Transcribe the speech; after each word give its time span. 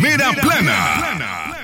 Primera 0.00 0.32
plana. 0.32 1.56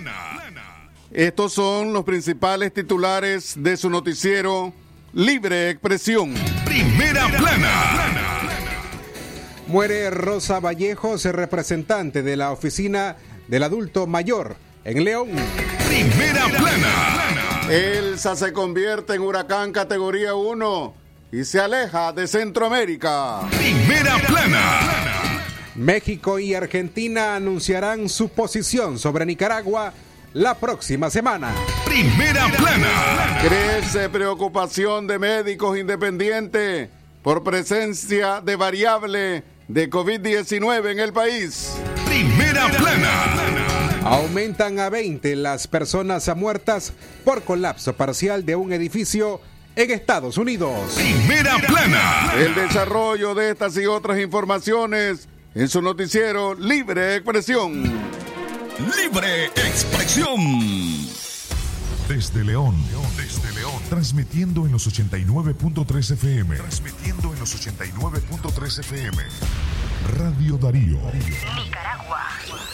Estos 1.12 1.52
son 1.52 1.92
los 1.92 2.02
principales 2.02 2.74
titulares 2.74 3.54
de 3.56 3.76
su 3.76 3.88
noticiero 3.88 4.72
Libre 5.12 5.70
Expresión. 5.70 6.34
Primera 6.64 7.28
plana. 7.28 8.50
Muere 9.68 10.10
Rosa 10.10 10.58
Vallejos, 10.58 11.24
representante 11.26 12.24
de 12.24 12.36
la 12.36 12.50
oficina 12.50 13.14
del 13.46 13.62
adulto 13.62 14.08
mayor 14.08 14.56
en 14.82 15.04
León. 15.04 15.28
Primera 15.86 16.48
plana. 16.48 17.70
Elsa 17.70 18.34
se 18.34 18.52
convierte 18.52 19.14
en 19.14 19.22
huracán 19.22 19.70
categoría 19.70 20.34
1 20.34 20.94
y 21.30 21.44
se 21.44 21.60
aleja 21.60 22.12
de 22.12 22.26
Centroamérica. 22.26 23.42
Primera 23.52 24.18
plana. 24.26 25.13
México 25.74 26.38
y 26.38 26.54
Argentina 26.54 27.34
anunciarán 27.34 28.08
su 28.08 28.28
posición 28.28 28.98
sobre 28.98 29.26
Nicaragua 29.26 29.92
la 30.32 30.54
próxima 30.54 31.10
semana. 31.10 31.52
Primera 31.84 32.48
plana. 32.48 33.38
Crece 33.42 34.08
preocupación 34.08 35.06
de 35.06 35.18
médicos 35.18 35.78
independientes 35.78 36.88
por 37.22 37.42
presencia 37.42 38.40
de 38.40 38.56
variable 38.56 39.44
de 39.68 39.90
COVID-19 39.90 40.92
en 40.92 41.00
el 41.00 41.12
país. 41.12 41.74
Primera 42.06 42.68
plana. 42.68 44.00
Aumentan 44.04 44.78
a 44.78 44.90
20 44.90 45.34
las 45.36 45.66
personas 45.66 46.30
muertas 46.36 46.92
por 47.24 47.42
colapso 47.42 47.96
parcial 47.96 48.44
de 48.44 48.54
un 48.54 48.72
edificio 48.72 49.40
en 49.76 49.90
Estados 49.90 50.36
Unidos. 50.36 50.94
Primera 50.94 51.56
plana. 51.58 52.32
El 52.36 52.54
desarrollo 52.54 53.34
de 53.34 53.50
estas 53.50 53.76
y 53.78 53.86
otras 53.86 54.20
informaciones 54.20 55.28
en 55.54 55.68
su 55.68 55.80
noticiero 55.80 56.54
Libre 56.54 57.16
Expresión. 57.16 57.82
Libre 58.96 59.46
expresión. 59.46 60.40
Desde 62.08 62.44
León, 62.44 62.74
desde 63.16 63.52
León, 63.52 63.80
transmitiendo 63.88 64.66
en 64.66 64.72
los 64.72 64.86
89.3 64.86 66.10
FM. 66.12 66.56
Transmitiendo 66.56 67.32
en 67.32 67.38
los 67.38 67.66
89.3 67.66 68.80
FM. 68.80 69.22
Radio 70.18 70.58
Darío. 70.58 70.98
Con 70.98 72.73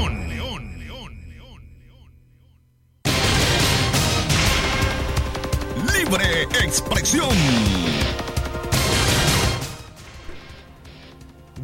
Expresión. 6.71 7.27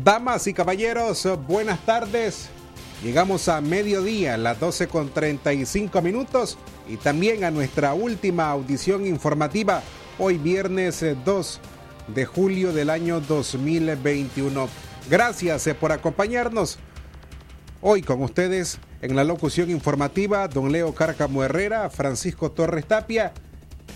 Damas 0.04 0.48
y 0.48 0.54
caballeros, 0.54 1.26
buenas 1.48 1.80
tardes. 1.86 2.50
Llegamos 3.02 3.48
a 3.48 3.62
mediodía, 3.62 4.36
las 4.36 4.60
12 4.60 4.90
con 4.90 5.10
35 5.10 6.02
minutos, 6.02 6.58
y 6.90 6.98
también 6.98 7.46
a 7.46 7.52
nuestra 7.52 7.94
última 7.94 8.50
audición 8.50 9.06
informativa, 9.06 9.82
hoy 10.20 10.38
viernes 10.38 11.06
2 11.24 11.60
de 12.10 12.26
julio 12.26 12.74
del 12.74 12.90
año 12.90 13.22
2021. 13.22 14.68
Gracias 15.10 15.68
eh, 15.68 15.74
por 15.74 15.94
acompañarnos. 15.94 16.80
Hoy 17.80 18.02
con 18.02 18.22
ustedes 18.24 18.78
en 19.02 19.16
la 19.16 19.24
locución 19.24 19.72
informativa, 19.72 20.50
don 20.50 20.70
Leo 20.70 20.94
Cárcamo 20.94 21.44
Herrera, 21.46 21.90
Francisco 21.90 22.52
Torres 22.52 22.86
Tapia, 22.88 23.32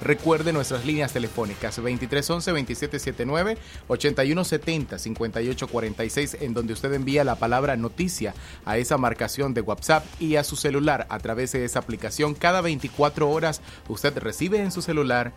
Recuerde 0.00 0.52
nuestras 0.52 0.84
líneas 0.84 1.12
telefónicas 1.12 1.78
2311-2779, 1.78 3.58
8170-5846, 3.88 6.38
en 6.40 6.52
donde 6.52 6.72
usted 6.72 6.92
envía 6.94 7.22
la 7.22 7.36
palabra 7.36 7.76
noticia 7.76 8.34
a 8.64 8.76
esa 8.76 8.98
marcación 8.98 9.54
de 9.54 9.60
WhatsApp 9.60 10.04
y 10.18 10.34
a 10.34 10.42
su 10.42 10.56
celular 10.56 11.06
a 11.10 11.20
través 11.20 11.52
de 11.52 11.64
esa 11.64 11.78
aplicación. 11.78 12.34
Cada 12.34 12.60
24 12.60 13.30
horas 13.30 13.60
usted 13.88 14.18
recibe 14.18 14.58
en 14.58 14.72
su 14.72 14.82
celular 14.82 15.32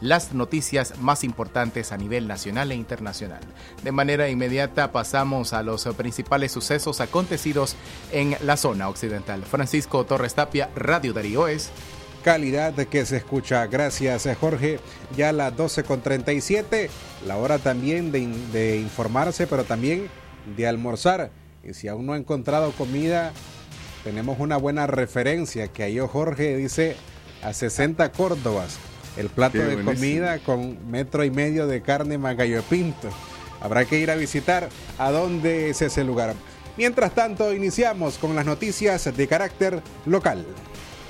las 0.00 0.32
noticias 0.32 0.98
más 0.98 1.22
importantes 1.22 1.92
a 1.92 1.98
nivel 1.98 2.26
nacional 2.28 2.72
e 2.72 2.74
internacional. 2.74 3.40
De 3.82 3.92
manera 3.92 4.30
inmediata 4.30 4.92
pasamos 4.92 5.52
a 5.52 5.62
los 5.62 5.84
principales 5.96 6.52
sucesos 6.52 7.00
acontecidos 7.00 7.76
en 8.12 8.34
la 8.42 8.56
zona 8.56 8.88
occidental. 8.88 9.44
Francisco 9.44 10.06
Torres 10.06 10.34
Tapia, 10.34 10.70
Radio 10.74 11.12
Darío. 11.12 11.46
Calidad 12.26 12.74
que 12.74 13.06
se 13.06 13.18
escucha. 13.18 13.64
Gracias, 13.68 14.26
eh, 14.26 14.34
Jorge. 14.34 14.80
Ya 15.16 15.28
a 15.28 15.32
las 15.32 15.56
12 15.56 15.84
con 15.84 16.00
37, 16.00 16.90
la 17.24 17.36
hora 17.36 17.60
también 17.60 18.10
de, 18.10 18.26
de 18.52 18.80
informarse, 18.80 19.46
pero 19.46 19.62
también 19.62 20.08
de 20.56 20.66
almorzar. 20.66 21.30
Y 21.62 21.72
si 21.72 21.86
aún 21.86 22.04
no 22.04 22.14
ha 22.14 22.16
encontrado 22.16 22.72
comida, 22.72 23.30
tenemos 24.02 24.40
una 24.40 24.56
buena 24.56 24.88
referencia 24.88 25.68
que 25.68 25.84
halló 25.84 26.08
Jorge, 26.08 26.56
dice 26.56 26.96
a 27.44 27.52
60 27.52 28.10
Córdobas. 28.10 28.76
El 29.16 29.28
plato 29.28 29.52
Qué 29.52 29.58
de 29.60 29.76
buenísimo. 29.76 29.92
comida 29.92 30.38
con 30.40 30.90
metro 30.90 31.22
y 31.22 31.30
medio 31.30 31.68
de 31.68 31.80
carne 31.80 32.18
magallo 32.18 32.60
pinto. 32.64 33.08
Habrá 33.60 33.84
que 33.84 34.00
ir 34.00 34.10
a 34.10 34.16
visitar 34.16 34.68
a 34.98 35.12
dónde 35.12 35.70
es 35.70 35.80
ese 35.80 36.02
lugar. 36.02 36.34
Mientras 36.76 37.14
tanto, 37.14 37.54
iniciamos 37.54 38.18
con 38.18 38.34
las 38.34 38.44
noticias 38.46 39.16
de 39.16 39.28
carácter 39.28 39.80
local. 40.06 40.44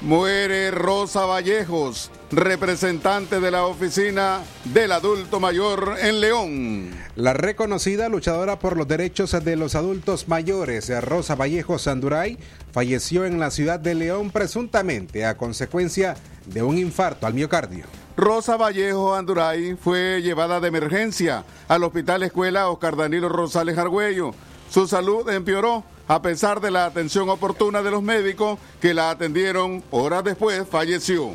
Muere 0.07 0.71
Rosa 0.71 1.27
Vallejos, 1.27 2.13
representante 2.31 3.41
de 3.41 3.51
la 3.51 3.67
oficina 3.67 4.41
del 4.67 4.93
adulto 4.93 5.41
mayor 5.41 5.97
en 6.01 6.21
León. 6.21 6.91
La 7.17 7.33
reconocida 7.33 8.09
luchadora 8.09 8.61
por 8.61 8.77
los 8.77 8.87
derechos 8.87 9.33
de 9.33 9.57
los 9.57 9.75
adultos 9.75 10.29
mayores, 10.29 10.93
Rosa 11.03 11.35
Vallejo 11.35 11.81
Sanduray, 11.81 12.39
falleció 12.71 13.25
en 13.25 13.41
la 13.41 13.51
ciudad 13.51 13.81
de 13.81 13.97
León 13.97 14.31
presuntamente 14.31 15.27
a 15.27 15.37
consecuencia 15.37 16.15
de 16.47 16.63
un 16.63 16.79
infarto 16.79 17.27
al 17.27 17.35
miocardio. 17.35 17.87
Rosa 18.17 18.57
Vallejo 18.57 19.17
Anduray 19.17 19.75
fue 19.75 20.23
llevada 20.23 20.61
de 20.61 20.69
emergencia 20.69 21.45
al 21.67 21.83
Hospital 21.83 22.23
Escuela 22.23 22.69
Oscar 22.69 22.95
Danilo 22.95 23.29
Rosales 23.29 23.77
Argüello. 23.77 24.31
Su 24.71 24.87
salud 24.87 25.29
empeoró 25.31 25.83
a 26.09 26.23
pesar 26.23 26.61
de 26.61 26.71
la 26.71 26.87
atención 26.87 27.29
oportuna 27.29 27.83
de 27.83 27.91
los 27.91 28.03
médicos 28.03 28.59
que 28.81 28.95
la 28.95 29.11
atendieron. 29.11 29.83
Horas 29.91 30.25
después 30.25 30.67
falleció. 30.69 31.35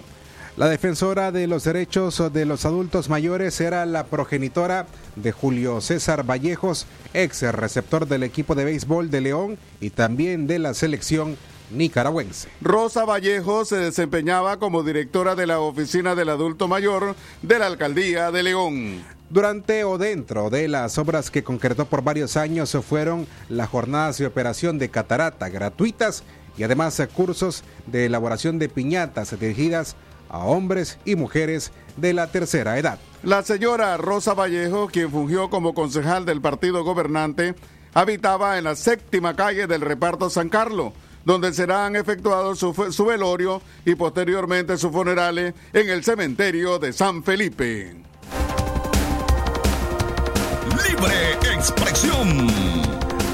La 0.58 0.68
defensora 0.68 1.32
de 1.32 1.48
los 1.48 1.64
derechos 1.64 2.22
de 2.34 2.46
los 2.46 2.66
adultos 2.66 3.10
mayores 3.10 3.60
era 3.62 3.86
la 3.86 4.06
progenitora 4.06 4.86
de 5.16 5.32
Julio 5.32 5.80
César 5.80 6.24
Vallejos, 6.30 6.88
ex 7.14 7.42
receptor 7.54 8.06
del 8.06 8.24
equipo 8.24 8.54
de 8.54 8.66
béisbol 8.66 9.10
de 9.10 9.22
León 9.22 9.58
y 9.80 9.92
también 9.92 10.48
de 10.48 10.60
la 10.60 10.74
selección 10.74 11.38
nicaragüense. 11.72 12.50
Rosa 12.62 13.06
Vallejo 13.06 13.64
se 13.64 13.78
desempeñaba 13.78 14.60
como 14.60 14.84
directora 14.84 15.36
de 15.36 15.48
la 15.48 15.62
Oficina 15.62 16.16
del 16.16 16.30
Adulto 16.30 16.68
Mayor 16.68 17.16
de 17.42 17.60
la 17.60 17.68
Alcaldía 17.68 18.30
de 18.32 18.44
León. 18.44 19.21
Durante 19.32 19.86
o 19.86 19.98
dentro 19.98 20.50
de 20.50 20.68
las 20.68 20.98
obras 20.98 21.32
que 21.32 21.42
concretó 21.42 21.86
por 21.86 22.04
varios 22.04 22.36
años 22.36 22.76
fueron 22.86 23.26
las 23.48 23.70
jornadas 23.70 24.18
de 24.18 24.26
operación 24.26 24.78
de 24.78 24.90
catarata 24.90 25.48
gratuitas 25.48 26.26
y 26.58 26.64
además 26.64 27.02
cursos 27.16 27.64
de 27.88 28.08
elaboración 28.08 28.60
de 28.60 28.68
piñatas 28.68 29.40
dirigidas 29.40 29.96
a 30.28 30.40
hombres 30.40 31.00
y 31.06 31.16
mujeres 31.16 31.72
de 31.96 32.12
la 32.12 32.28
tercera 32.28 32.78
edad. 32.78 33.00
La 33.24 33.42
señora 33.42 33.96
Rosa 33.96 34.34
Vallejo, 34.34 34.88
quien 34.88 35.10
fungió 35.10 35.50
como 35.50 35.74
concejal 35.74 36.26
del 36.26 36.42
partido 36.42 36.84
gobernante, 36.84 37.56
habitaba 37.94 38.58
en 38.58 38.66
la 38.66 38.76
séptima 38.76 39.38
calle 39.38 39.66
del 39.66 39.80
reparto 39.80 40.30
San 40.30 40.50
Carlos 40.50 40.92
donde 41.24 41.54
serán 41.54 41.96
efectuados 41.96 42.60
su, 42.60 42.74
su, 42.92 43.06
velorio 43.06 43.62
y 43.86 43.96
posteriormente 43.96 44.76
sus 44.78 44.92
funerales 44.92 45.54
en 45.72 45.90
el 45.90 46.04
cementerio 46.04 46.80
de 46.80 46.92
San 46.92 47.24
Felipe. 47.24 48.11
Libre 51.02 51.32
expresión. 51.56 52.48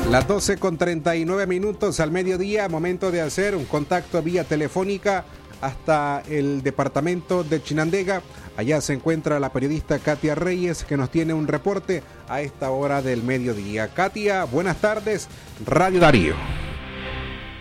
Las 0.10 0.25
12 0.28 0.58
con 0.58 0.78
39 0.78 1.48
minutos 1.48 2.00
al 2.00 2.12
mediodía, 2.12 2.69
momento 2.69 3.12
de 3.12 3.19
hacer 3.19 3.56
un 3.56 3.66
contacto 3.66 4.22
vía 4.22 4.46
telefónica 4.46 5.25
hasta 5.60 6.24
el 6.30 6.64
departamento 6.64 7.44
de 7.44 7.62
Chinandega. 7.62 8.22
Allá 8.56 8.80
se 8.80 8.94
encuentra 8.94 9.40
la 9.40 9.52
periodista 9.52 10.00
Katia 10.00 10.36
Reyes 10.36 10.86
que 10.86 10.96
nos 10.96 11.10
tiene 11.10 11.34
un 11.34 11.48
reporte 11.48 12.04
a 12.30 12.42
esta 12.42 12.72
hora 12.72 13.02
del 13.02 13.24
mediodía. 13.24 13.90
Katia, 13.90 14.46
buenas 14.46 14.78
tardes, 14.78 15.28
Radio 15.66 16.00
Darío. 16.00 16.36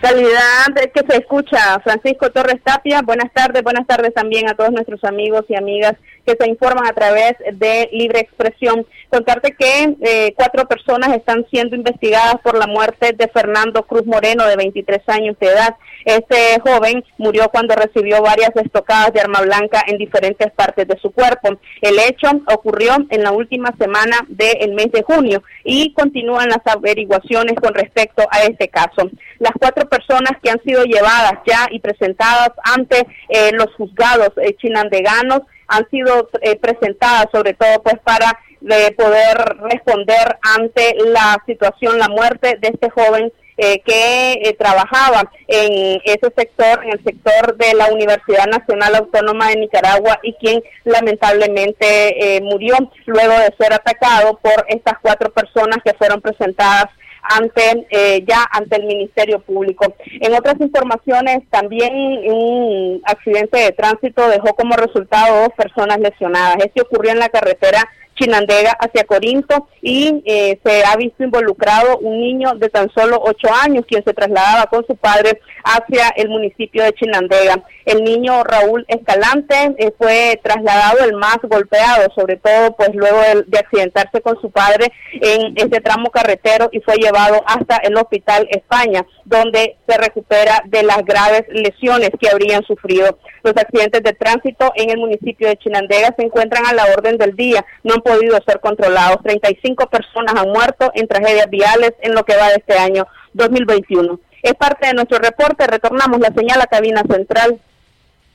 Calidad 0.01 0.73
que 0.93 1.05
se 1.09 1.17
escucha, 1.17 1.79
Francisco 1.83 2.31
Torres 2.31 2.61
Tapia. 2.63 3.01
Buenas 3.01 3.33
tardes, 3.33 3.63
buenas 3.63 3.85
tardes 3.87 4.13
también 4.13 4.47
a 4.47 4.53
todos 4.53 4.71
nuestros 4.71 5.03
amigos 5.03 5.43
y 5.49 5.55
amigas 5.55 5.95
que 6.27 6.35
se 6.37 6.49
informan 6.49 6.85
a 6.85 6.93
través 6.93 7.35
de 7.53 7.89
Libre 7.93 8.19
Expresión. 8.19 8.85
Contarte 9.09 9.55
que 9.57 9.95
eh, 10.01 10.33
cuatro 10.35 10.67
personas 10.67 11.15
están 11.15 11.45
siendo 11.49 11.77
investigadas 11.77 12.35
por 12.43 12.57
la 12.57 12.67
muerte 12.67 13.13
de 13.13 13.29
Fernando 13.29 13.83
Cruz 13.83 14.05
Moreno, 14.05 14.45
de 14.45 14.57
23 14.57 15.01
años 15.07 15.37
de 15.39 15.47
edad. 15.47 15.75
Este 16.03 16.59
joven 16.61 17.03
murió 17.17 17.47
cuando 17.49 17.75
recibió 17.75 18.21
varias 18.21 18.51
estocadas 18.55 19.13
de 19.13 19.21
arma 19.21 19.41
blanca 19.41 19.81
en 19.87 19.97
diferentes 19.97 20.51
partes 20.51 20.85
de 20.85 20.97
su 20.99 21.11
cuerpo. 21.11 21.57
El 21.81 21.97
hecho 21.99 22.27
ocurrió 22.53 22.97
en 23.09 23.23
la 23.23 23.31
última 23.31 23.73
semana 23.79 24.17
del 24.27 24.73
mes 24.73 24.91
de 24.91 25.03
junio 25.03 25.43
y 25.63 25.93
continúan 25.93 26.49
las 26.49 26.61
averiguaciones 26.65 27.55
con 27.55 27.73
respecto 27.73 28.27
a 28.29 28.41
este 28.43 28.67
caso. 28.67 29.09
Las 29.39 29.53
cuatro 29.57 29.87
personas 29.87 30.33
que 30.43 30.49
han 30.49 30.61
sido 30.63 30.83
llevadas 30.83 31.39
ya 31.45 31.67
y 31.71 31.79
presentadas 31.79 32.51
ante 32.63 33.07
eh, 33.29 33.51
los 33.53 33.73
juzgados 33.75 34.31
eh, 34.41 34.55
chinandeganos 34.57 35.41
han 35.67 35.89
sido 35.89 36.29
eh, 36.41 36.55
presentadas 36.57 37.27
sobre 37.31 37.53
todo 37.53 37.81
pues 37.83 37.99
para 38.03 38.39
eh, 38.69 38.91
poder 38.95 39.37
responder 39.61 40.37
ante 40.41 40.95
la 41.05 41.41
situación, 41.45 41.99
la 41.99 42.09
muerte 42.09 42.57
de 42.59 42.69
este 42.69 42.89
joven 42.89 43.31
eh, 43.59 43.81
que 43.83 44.55
trabajaba 44.59 45.31
en 45.47 45.99
ese 46.05 46.31
sector, 46.35 46.83
en 46.83 46.91
el 46.91 47.03
sector 47.03 47.57
de 47.57 47.73
la 47.73 47.87
Universidad 47.87 48.45
Nacional 48.45 48.95
Autónoma 48.95 49.49
de 49.49 49.57
Nicaragua 49.57 50.19
y 50.21 50.33
quien 50.33 50.61
lamentablemente 50.85 52.39
murió 52.43 52.75
luego 53.07 53.33
de 53.33 53.53
ser 53.59 53.73
atacado 53.73 54.37
por 54.43 54.65
estas 54.67 54.99
cuatro 55.01 55.31
personas 55.31 55.79
que 55.83 55.95
fueron 55.95 56.21
presentadas 56.21 56.85
ante 57.21 57.87
eh, 57.91 58.23
ya 58.27 58.45
ante 58.51 58.77
el 58.77 58.85
Ministerio 58.85 59.39
Público. 59.39 59.95
En 60.21 60.33
otras 60.33 60.59
informaciones, 60.59 61.39
también 61.49 61.93
un 61.93 63.01
accidente 63.05 63.59
de 63.59 63.71
tránsito 63.71 64.27
dejó 64.29 64.55
como 64.55 64.75
resultado 64.75 65.41
dos 65.41 65.53
personas 65.57 65.99
lesionadas. 65.99 66.57
Este 66.57 66.81
ocurrió 66.81 67.11
en 67.11 67.19
la 67.19 67.29
carretera 67.29 67.87
Chinandega 68.17 68.71
hacia 68.79 69.05
Corinto 69.05 69.67
y 69.81 70.21
eh, 70.25 70.59
se 70.63 70.83
ha 70.83 70.95
visto 70.97 71.23
involucrado 71.23 71.99
un 71.99 72.19
niño 72.19 72.53
de 72.55 72.69
tan 72.69 72.89
solo 72.93 73.19
ocho 73.21 73.47
años 73.63 73.85
quien 73.87 74.03
se 74.03 74.13
trasladaba 74.13 74.65
con 74.67 74.85
su 74.85 74.95
padre 74.95 75.39
hacia 75.63 76.09
el 76.15 76.29
municipio 76.29 76.83
de 76.83 76.93
Chinandega. 76.93 77.63
El 77.85 78.03
niño 78.03 78.43
Raúl 78.43 78.85
Escalante 78.87 79.75
eh, 79.77 79.91
fue 79.97 80.39
trasladado 80.43 81.05
el 81.05 81.13
más 81.13 81.37
golpeado, 81.43 82.11
sobre 82.15 82.37
todo 82.37 82.75
pues 82.75 82.89
luego 82.93 83.19
de, 83.19 83.43
de, 83.47 83.59
accidentarse 83.59 84.21
con 84.21 84.39
su 84.41 84.51
padre 84.51 84.91
en 85.13 85.53
este 85.55 85.79
tramo 85.79 86.09
carretero 86.09 86.69
y 86.71 86.79
fue 86.81 86.95
llevado 86.95 87.43
hasta 87.45 87.77
el 87.77 87.95
hospital 87.95 88.47
España, 88.51 89.05
donde 89.25 89.77
se 89.87 89.97
recupera 89.97 90.61
de 90.65 90.83
las 90.83 91.03
graves 91.05 91.43
lesiones 91.49 92.11
que 92.19 92.29
habrían 92.29 92.63
sufrido. 92.63 93.17
Los 93.43 93.55
accidentes 93.55 94.03
de 94.03 94.13
tránsito 94.13 94.71
en 94.75 94.89
el 94.89 94.97
municipio 94.97 95.47
de 95.47 95.57
Chinandega 95.57 96.13
se 96.17 96.25
encuentran 96.25 96.65
a 96.65 96.73
la 96.73 96.85
orden 96.85 97.17
del 97.17 97.35
día. 97.35 97.65
No 97.83 97.95
podido 98.07 98.37
ser 98.45 98.59
controlados. 98.59 99.21
35 99.23 99.89
personas 99.89 100.35
han 100.35 100.49
muerto 100.49 100.91
en 100.93 101.07
tragedias 101.07 101.49
viales 101.49 101.93
en 102.01 102.13
lo 102.15 102.23
que 102.23 102.35
va 102.35 102.47
de 102.49 102.55
este 102.55 102.77
año 102.77 103.05
2021. 103.33 104.19
Es 104.41 104.53
parte 104.53 104.87
de 104.87 104.93
nuestro 104.93 105.19
reporte. 105.19 105.67
Retornamos 105.67 106.19
la 106.19 106.33
señal 106.33 106.61
a 106.61 106.67
cabina 106.67 107.03
central 107.09 107.59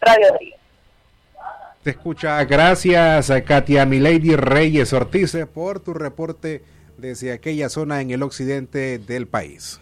Radio 0.01 0.27
Darío. 0.33 0.55
Te 1.83 1.91
escucha. 1.91 2.45
Gracias 2.45 3.31
a 3.31 3.43
Katia 3.43 3.87
Milady 3.87 4.37
Reyes 4.37 4.93
Ortiz 4.93 5.37
por 5.53 5.81
tu 5.81 5.95
reporte 5.95 6.63
desde 6.97 7.33
aquella 7.33 7.69
zona 7.69 8.01
en 8.01 8.11
el 8.11 8.23
occidente 8.23 8.99
del 8.99 9.27
país. 9.27 9.81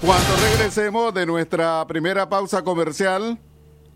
Cuando 0.00 0.36
regresemos 0.36 1.14
de 1.14 1.24
nuestra 1.26 1.86
primera 1.86 2.28
pausa 2.28 2.62
comercial, 2.62 3.38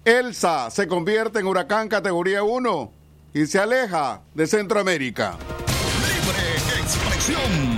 Elsa 0.04 0.70
se 0.70 0.86
convierte 0.86 1.40
en 1.40 1.46
huracán 1.46 1.88
categoría 1.88 2.42
1 2.44 2.95
y 3.36 3.46
se 3.46 3.58
aleja 3.58 4.22
de 4.32 4.46
Centroamérica. 4.46 5.36
Libre 6.00 6.80
expresión. 6.80 7.76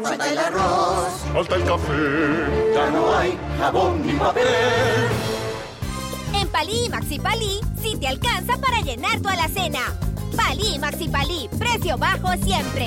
Falta 0.00 0.30
el 0.30 0.38
arroz, 0.38 1.12
falta 1.32 1.56
el 1.56 1.64
café, 1.64 2.72
ya 2.72 2.90
no 2.90 3.16
hay 3.16 3.36
jabón 3.58 4.06
ni 4.06 4.12
papel. 4.12 4.44
En 6.34 6.48
Palí 6.48 6.88
Maxi 6.88 7.18
Palí, 7.18 7.60
sí 7.82 7.96
te 7.98 8.06
alcanza 8.06 8.56
para 8.58 8.80
llenar 8.80 9.18
tu 9.20 9.28
alacena. 9.28 9.80
Palí 10.36 10.78
Maxi 10.78 11.08
Palí, 11.08 11.48
precio 11.58 11.98
bajo 11.98 12.32
siempre. 12.44 12.86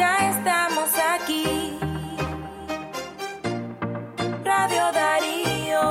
Ya 0.00 0.16
estamos 0.30 0.90
aquí. 1.14 1.78
Radio 4.42 4.84
Darío. 4.94 5.82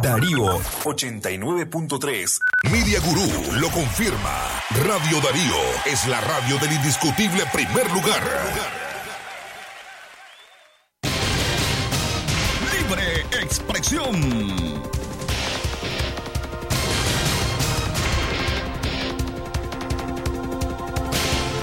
Darío 0.00 0.60
89.3. 0.84 2.38
Media 2.70 3.00
Gurú 3.00 3.58
lo 3.58 3.68
confirma. 3.70 4.62
Radio 4.86 5.20
Darío 5.22 5.58
es 5.86 6.06
la 6.06 6.20
radio 6.20 6.56
del 6.58 6.70
indiscutible 6.70 7.42
primer 7.52 7.90
lugar. 7.90 8.79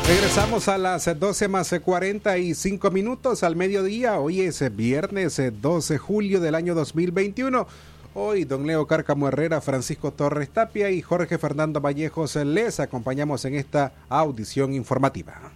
Regresamos 0.07 0.69
a 0.69 0.77
las 0.77 1.19
12 1.19 1.49
más 1.49 1.75
45 1.83 2.91
minutos 2.91 3.43
al 3.43 3.57
mediodía. 3.57 4.21
Hoy 4.21 4.39
es 4.39 4.73
viernes 4.73 5.41
12 5.61 5.93
de 5.93 5.97
julio 5.97 6.39
del 6.39 6.55
año 6.55 6.75
2021. 6.75 7.67
Hoy 8.13 8.45
don 8.45 8.65
Leo 8.65 8.87
Cárcamo 8.87 9.27
Herrera, 9.27 9.59
Francisco 9.59 10.13
Torres 10.13 10.49
Tapia 10.49 10.89
y 10.91 11.01
Jorge 11.01 11.37
Fernando 11.37 11.81
Vallejos 11.81 12.37
les 12.37 12.79
acompañamos 12.79 13.43
en 13.43 13.55
esta 13.55 13.91
audición 14.07 14.73
informativa. 14.73 15.51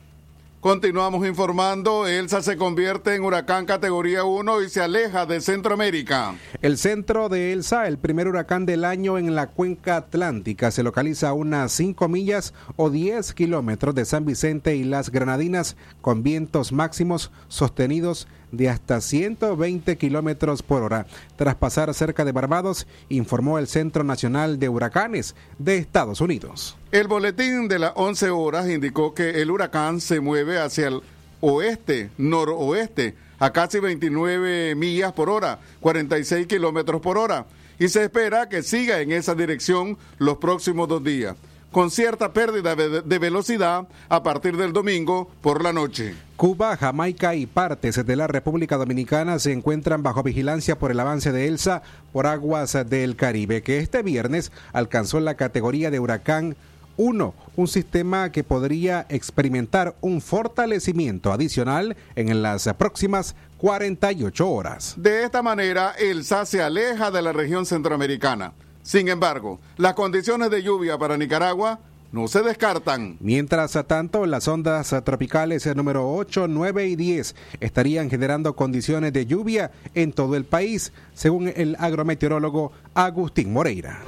Continuamos 0.61 1.27
informando, 1.27 2.05
Elsa 2.05 2.43
se 2.43 2.55
convierte 2.55 3.15
en 3.15 3.23
huracán 3.23 3.65
categoría 3.65 4.25
1 4.25 4.61
y 4.61 4.69
se 4.69 4.79
aleja 4.79 5.25
de 5.25 5.41
Centroamérica. 5.41 6.35
El 6.61 6.77
centro 6.77 7.29
de 7.29 7.51
Elsa, 7.51 7.87
el 7.87 7.97
primer 7.97 8.27
huracán 8.27 8.67
del 8.67 8.85
año 8.85 9.17
en 9.17 9.33
la 9.33 9.47
cuenca 9.47 9.97
atlántica, 9.97 10.69
se 10.69 10.83
localiza 10.83 11.29
a 11.29 11.33
unas 11.33 11.71
5 11.71 12.07
millas 12.07 12.53
o 12.75 12.91
10 12.91 13.33
kilómetros 13.33 13.95
de 13.95 14.05
San 14.05 14.23
Vicente 14.23 14.75
y 14.75 14.83
las 14.83 15.09
Granadinas 15.09 15.77
con 15.99 16.21
vientos 16.21 16.71
máximos 16.71 17.31
sostenidos 17.47 18.27
hasta 18.69 19.01
120 19.01 19.97
kilómetros 19.97 20.61
por 20.61 20.83
hora. 20.83 21.05
Tras 21.35 21.55
pasar 21.55 21.93
cerca 21.93 22.25
de 22.25 22.31
Barbados, 22.31 22.87
informó 23.09 23.59
el 23.59 23.67
Centro 23.67 24.03
Nacional 24.03 24.59
de 24.59 24.69
Huracanes 24.69 25.35
de 25.57 25.77
Estados 25.77 26.21
Unidos. 26.21 26.77
El 26.91 27.07
boletín 27.07 27.67
de 27.67 27.79
las 27.79 27.93
11 27.95 28.29
horas 28.29 28.69
indicó 28.69 29.13
que 29.13 29.41
el 29.41 29.51
huracán 29.51 30.01
se 30.01 30.19
mueve 30.19 30.59
hacia 30.59 30.87
el 30.87 31.01
oeste, 31.39 32.11
noroeste, 32.17 33.15
a 33.39 33.51
casi 33.51 33.79
29 33.79 34.75
millas 34.75 35.13
por 35.13 35.29
hora, 35.29 35.59
46 35.79 36.47
kilómetros 36.47 37.01
por 37.01 37.17
hora, 37.17 37.45
y 37.79 37.87
se 37.87 38.03
espera 38.03 38.47
que 38.47 38.61
siga 38.61 39.01
en 39.01 39.11
esa 39.11 39.33
dirección 39.33 39.97
los 40.19 40.37
próximos 40.37 40.87
dos 40.87 41.03
días 41.03 41.35
con 41.71 41.89
cierta 41.91 42.33
pérdida 42.33 42.75
de 42.75 43.19
velocidad 43.19 43.87
a 44.09 44.23
partir 44.23 44.57
del 44.57 44.73
domingo 44.73 45.29
por 45.41 45.63
la 45.63 45.73
noche. 45.73 46.15
Cuba, 46.35 46.75
Jamaica 46.75 47.35
y 47.35 47.45
partes 47.45 48.05
de 48.05 48.15
la 48.15 48.27
República 48.27 48.77
Dominicana 48.77 49.39
se 49.39 49.51
encuentran 49.51 50.03
bajo 50.03 50.23
vigilancia 50.23 50.77
por 50.77 50.91
el 50.91 50.99
avance 50.99 51.31
de 51.31 51.47
Elsa 51.47 51.83
por 52.11 52.27
aguas 52.27 52.75
del 52.89 53.15
Caribe, 53.15 53.61
que 53.61 53.77
este 53.77 54.01
viernes 54.01 54.51
alcanzó 54.73 55.19
la 55.19 55.35
categoría 55.35 55.91
de 55.91 55.99
huracán 55.99 56.55
1, 56.97 57.33
un 57.55 57.67
sistema 57.67 58.31
que 58.31 58.43
podría 58.43 59.05
experimentar 59.09 59.95
un 60.01 60.21
fortalecimiento 60.21 61.31
adicional 61.31 61.95
en 62.15 62.41
las 62.41 62.67
próximas 62.73 63.35
48 63.57 64.49
horas. 64.49 64.95
De 64.97 65.23
esta 65.23 65.41
manera, 65.41 65.93
Elsa 65.97 66.45
se 66.45 66.61
aleja 66.61 67.11
de 67.11 67.21
la 67.21 67.31
región 67.33 67.65
centroamericana. 67.65 68.53
Sin 68.83 69.07
embargo, 69.07 69.59
las 69.77 69.93
condiciones 69.93 70.49
de 70.49 70.63
lluvia 70.63 70.97
para 70.97 71.17
Nicaragua 71.17 71.79
no 72.11 72.27
se 72.27 72.41
descartan. 72.41 73.17
Mientras 73.19 73.77
tanto, 73.87 74.25
las 74.25 74.47
ondas 74.47 74.93
tropicales 75.03 75.65
número 75.75 76.11
8, 76.13 76.47
9 76.47 76.87
y 76.87 76.95
10 76.95 77.35
estarían 77.59 78.09
generando 78.09 78.55
condiciones 78.55 79.13
de 79.13 79.25
lluvia 79.25 79.71
en 79.93 80.11
todo 80.11 80.35
el 80.35 80.45
país, 80.45 80.91
según 81.13 81.51
el 81.55 81.75
agrometeorólogo 81.79 82.73
Agustín 82.93 83.53
Moreira 83.53 84.01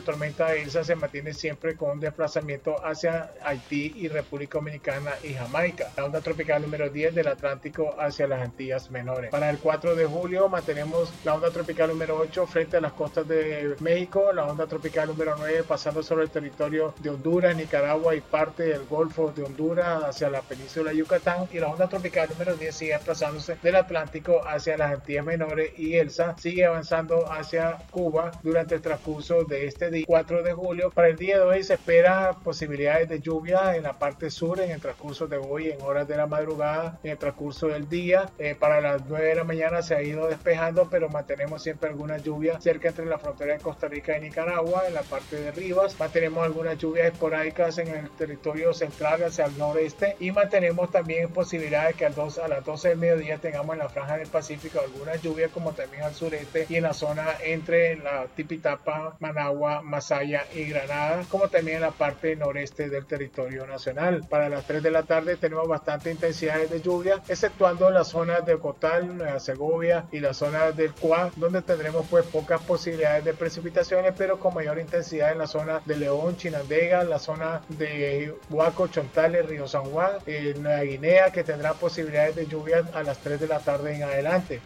la 0.00 0.06
tormenta 0.06 0.54
Elsa 0.54 0.82
se 0.82 0.96
mantiene 0.96 1.34
siempre 1.34 1.76
con 1.76 1.90
un 1.90 2.00
desplazamiento 2.00 2.74
hacia 2.82 3.32
Haití 3.44 3.92
y 3.96 4.08
República 4.08 4.58
Dominicana 4.58 5.12
y 5.22 5.34
Jamaica. 5.34 5.92
La 5.94 6.06
onda 6.06 6.22
tropical 6.22 6.62
número 6.62 6.88
10 6.88 7.14
del 7.14 7.28
Atlántico 7.28 7.94
hacia 7.98 8.26
las 8.26 8.40
Antillas 8.40 8.90
Menores. 8.90 9.30
Para 9.30 9.50
el 9.50 9.58
4 9.58 9.94
de 9.94 10.06
julio 10.06 10.48
mantenemos 10.48 11.12
la 11.22 11.34
onda 11.34 11.50
tropical 11.50 11.90
número 11.90 12.16
8 12.16 12.46
frente 12.46 12.78
a 12.78 12.80
las 12.80 12.94
costas 12.94 13.28
de 13.28 13.76
México, 13.80 14.32
la 14.32 14.46
onda 14.46 14.66
tropical 14.66 15.08
número 15.08 15.34
9 15.36 15.64
pasando 15.68 16.02
sobre 16.02 16.24
el 16.24 16.30
territorio 16.30 16.94
de 17.00 17.10
Honduras, 17.10 17.54
Nicaragua 17.54 18.14
y 18.14 18.22
parte 18.22 18.62
del 18.62 18.86
Golfo 18.86 19.32
de 19.32 19.42
Honduras 19.42 20.04
hacia 20.04 20.30
la 20.30 20.40
península 20.40 20.92
de 20.92 20.96
Yucatán 20.96 21.46
y 21.52 21.58
la 21.58 21.68
onda 21.68 21.88
tropical 21.88 22.26
número 22.30 22.56
10 22.56 22.74
sigue 22.74 22.92
desplazándose 22.92 23.58
del 23.62 23.76
Atlántico 23.76 24.40
hacia 24.46 24.78
las 24.78 24.92
Antillas 24.92 25.26
Menores 25.26 25.78
y 25.78 25.96
Elsa 25.96 26.34
sigue 26.38 26.64
avanzando 26.64 27.30
hacia 27.30 27.76
Cuba 27.90 28.30
durante 28.42 28.76
el 28.76 28.80
transcurso 28.80 29.44
de 29.44 29.66
este 29.66 29.89
día 29.90 30.04
4 30.06 30.42
de 30.42 30.52
julio. 30.52 30.90
Para 30.90 31.08
el 31.08 31.16
día 31.16 31.38
de 31.38 31.44
hoy 31.44 31.62
se 31.62 31.74
espera 31.74 32.32
posibilidades 32.44 33.08
de 33.08 33.20
lluvia 33.20 33.76
en 33.76 33.82
la 33.82 33.98
parte 33.98 34.30
sur 34.30 34.60
en 34.60 34.70
el 34.70 34.80
transcurso 34.80 35.26
de 35.26 35.36
hoy, 35.36 35.70
en 35.70 35.80
horas 35.82 36.06
de 36.06 36.16
la 36.16 36.26
madrugada, 36.26 36.98
en 37.02 37.12
el 37.12 37.18
transcurso 37.18 37.68
del 37.68 37.88
día. 37.88 38.30
Eh, 38.38 38.54
para 38.58 38.80
las 38.80 39.02
9 39.06 39.26
de 39.26 39.34
la 39.34 39.44
mañana 39.44 39.82
se 39.82 39.94
ha 39.94 40.02
ido 40.02 40.28
despejando, 40.28 40.88
pero 40.90 41.08
mantenemos 41.08 41.62
siempre 41.62 41.90
alguna 41.90 42.18
lluvia 42.18 42.60
cerca 42.60 42.88
entre 42.88 43.06
la 43.06 43.18
frontera 43.18 43.54
de 43.54 43.60
Costa 43.60 43.88
Rica 43.88 44.16
y 44.16 44.20
Nicaragua, 44.20 44.84
en 44.86 44.94
la 44.94 45.02
parte 45.02 45.36
de 45.36 45.50
Rivas. 45.50 45.98
Mantenemos 45.98 46.44
algunas 46.44 46.78
lluvias 46.78 47.12
esporádicas 47.12 47.78
en 47.78 47.88
el 47.88 48.10
territorio 48.10 48.72
central 48.72 49.24
hacia 49.24 49.46
el 49.46 49.58
noreste 49.58 50.16
y 50.20 50.30
mantenemos 50.30 50.90
también 50.90 51.28
posibilidades 51.30 51.96
que 51.96 52.06
a, 52.06 52.10
dos, 52.10 52.38
a 52.38 52.48
las 52.48 52.64
12 52.64 52.90
del 52.90 52.98
mediodía 52.98 53.38
tengamos 53.38 53.74
en 53.74 53.80
la 53.80 53.88
franja 53.88 54.16
del 54.16 54.28
Pacífico 54.28 54.80
algunas 54.80 55.20
lluvias 55.22 55.50
como 55.50 55.72
también 55.72 56.02
al 56.02 56.14
sureste 56.14 56.66
y 56.68 56.76
en 56.76 56.84
la 56.84 56.92
zona 56.92 57.26
entre 57.44 57.96
la 57.96 58.26
Tipitapa, 58.34 59.16
Managua 59.20 59.79
Masaya 59.82 60.46
y 60.54 60.64
Granada, 60.64 61.24
como 61.28 61.48
también 61.48 61.76
en 61.76 61.82
la 61.82 61.90
parte 61.90 62.36
noreste 62.36 62.88
del 62.88 63.06
territorio 63.06 63.66
nacional. 63.66 64.24
Para 64.28 64.48
las 64.48 64.66
3 64.66 64.82
de 64.82 64.90
la 64.90 65.02
tarde 65.02 65.36
tenemos 65.36 65.68
bastante 65.68 66.10
intensidad 66.10 66.58
de 66.58 66.80
lluvia, 66.80 67.22
exceptuando 67.28 67.90
las 67.90 68.08
zonas 68.08 68.44
de 68.44 68.58
Cotal, 68.58 69.16
Nueva 69.16 69.40
Segovia 69.40 70.06
y 70.12 70.20
las 70.20 70.36
zonas 70.36 70.76
del 70.76 70.92
Cuá, 70.92 71.30
donde 71.36 71.62
tendremos 71.62 72.06
pues 72.08 72.24
pocas 72.26 72.60
posibilidades 72.62 73.24
de 73.24 73.34
precipitaciones, 73.34 74.14
pero 74.16 74.38
con 74.38 74.54
mayor 74.54 74.78
intensidad 74.78 75.32
en 75.32 75.38
la 75.38 75.46
zona 75.46 75.80
de 75.84 75.96
León, 75.96 76.36
Chinandega, 76.36 77.04
la 77.04 77.18
zona 77.18 77.62
de 77.68 78.34
Huaco, 78.50 78.88
Chontales, 78.88 79.46
Río 79.46 79.66
San 79.66 79.84
Juan, 79.84 80.12
eh, 80.26 80.54
Nueva 80.58 80.82
Guinea, 80.82 81.30
que 81.30 81.44
tendrá 81.44 81.74
posibilidades 81.74 82.36
de 82.36 82.46
lluvia 82.46 82.84
a 82.94 83.02
las 83.02 83.18
3 83.18 83.40
de 83.40 83.48
la 83.48 83.60
tarde 83.60 83.94
en 83.94 84.02
adelante. 84.02 84.60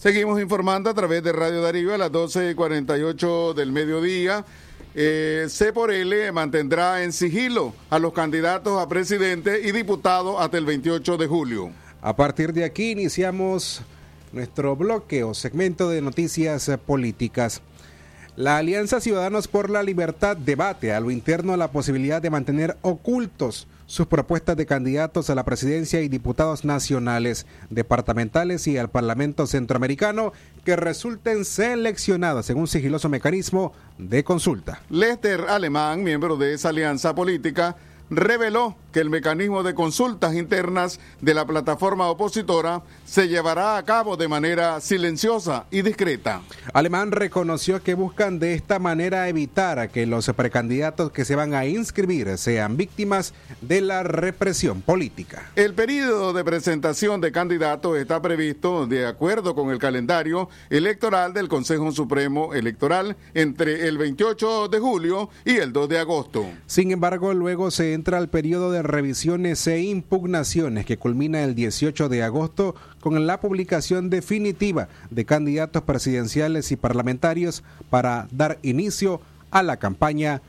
Seguimos 0.00 0.40
informando 0.40 0.88
a 0.88 0.94
través 0.94 1.22
de 1.22 1.30
Radio 1.30 1.60
Darío 1.60 1.92
a 1.92 1.98
las 1.98 2.10
12.48 2.10 3.52
del 3.52 3.70
mediodía. 3.70 4.46
Eh, 4.94 5.44
C 5.50 5.74
por 5.74 5.92
L 5.92 6.32
mantendrá 6.32 7.04
en 7.04 7.12
sigilo 7.12 7.74
a 7.90 7.98
los 7.98 8.14
candidatos 8.14 8.80
a 8.80 8.88
presidente 8.88 9.60
y 9.62 9.72
diputado 9.72 10.40
hasta 10.40 10.56
el 10.56 10.64
28 10.64 11.18
de 11.18 11.26
julio. 11.26 11.70
A 12.00 12.16
partir 12.16 12.54
de 12.54 12.64
aquí 12.64 12.92
iniciamos 12.92 13.82
nuestro 14.32 14.74
bloque 14.74 15.22
o 15.22 15.34
segmento 15.34 15.90
de 15.90 16.00
noticias 16.00 16.70
políticas. 16.86 17.60
La 18.36 18.56
Alianza 18.56 19.02
Ciudadanos 19.02 19.48
por 19.48 19.68
la 19.68 19.82
Libertad 19.82 20.34
debate 20.34 20.94
a 20.94 21.00
lo 21.00 21.10
interno 21.10 21.58
la 21.58 21.72
posibilidad 21.72 22.22
de 22.22 22.30
mantener 22.30 22.78
ocultos 22.80 23.68
sus 23.90 24.06
propuestas 24.06 24.56
de 24.56 24.66
candidatos 24.66 25.30
a 25.30 25.34
la 25.34 25.44
presidencia 25.44 26.00
y 26.00 26.08
diputados 26.08 26.64
nacionales, 26.64 27.44
departamentales 27.70 28.68
y 28.68 28.78
al 28.78 28.88
Parlamento 28.88 29.48
Centroamericano 29.48 30.32
que 30.64 30.76
resulten 30.76 31.44
seleccionados 31.44 32.48
en 32.50 32.58
un 32.58 32.68
sigiloso 32.68 33.08
mecanismo 33.08 33.72
de 33.98 34.22
consulta. 34.22 34.80
Lester 34.90 35.40
Alemán, 35.48 36.04
miembro 36.04 36.36
de 36.36 36.54
esa 36.54 36.68
alianza 36.68 37.16
política, 37.16 37.74
reveló 38.10 38.76
que 38.92 39.00
el 39.00 39.08
mecanismo 39.08 39.62
de 39.62 39.74
consultas 39.74 40.34
internas 40.34 40.98
de 41.20 41.32
la 41.32 41.46
plataforma 41.46 42.10
opositora 42.10 42.82
se 43.04 43.28
llevará 43.28 43.76
a 43.76 43.84
cabo 43.84 44.16
de 44.16 44.28
manera 44.28 44.80
silenciosa 44.80 45.66
y 45.70 45.82
discreta. 45.82 46.42
Alemán 46.72 47.12
reconoció 47.12 47.82
que 47.82 47.94
buscan 47.94 48.38
de 48.38 48.54
esta 48.54 48.78
manera 48.78 49.28
evitar 49.28 49.90
que 49.90 50.06
los 50.06 50.28
precandidatos 50.36 51.12
que 51.12 51.24
se 51.24 51.36
van 51.36 51.54
a 51.54 51.66
inscribir 51.66 52.36
sean 52.36 52.76
víctimas 52.76 53.32
de 53.60 53.80
la 53.80 54.02
represión 54.02 54.82
política. 54.82 55.50
El 55.54 55.74
periodo 55.74 56.32
de 56.32 56.44
presentación 56.44 57.20
de 57.20 57.32
candidatos 57.32 57.96
está 57.96 58.20
previsto 58.20 58.86
de 58.86 59.06
acuerdo 59.06 59.54
con 59.54 59.70
el 59.70 59.78
calendario 59.78 60.48
electoral 60.68 61.32
del 61.32 61.48
Consejo 61.48 61.92
Supremo 61.92 62.54
Electoral 62.54 63.16
entre 63.34 63.86
el 63.86 63.98
28 63.98 64.68
de 64.68 64.78
julio 64.80 65.30
y 65.44 65.56
el 65.56 65.72
2 65.72 65.88
de 65.88 65.98
agosto. 65.98 66.46
Sin 66.66 66.90
embargo, 66.90 67.32
luego 67.34 67.70
se 67.70 67.99
entra 68.00 68.16
al 68.16 68.30
periodo 68.30 68.72
de 68.72 68.82
revisiones 68.82 69.66
e 69.66 69.82
impugnaciones 69.82 70.86
que 70.86 70.96
culmina 70.96 71.44
el 71.44 71.54
18 71.54 72.08
de 72.08 72.22
agosto 72.22 72.74
con 72.98 73.26
la 73.26 73.40
publicación 73.40 74.08
definitiva 74.08 74.88
de 75.10 75.26
candidatos 75.26 75.82
presidenciales 75.82 76.72
y 76.72 76.76
parlamentarios 76.76 77.62
para 77.90 78.26
dar 78.30 78.58
inicio 78.62 79.20
a 79.50 79.62
la 79.62 79.76
campaña 79.76 80.40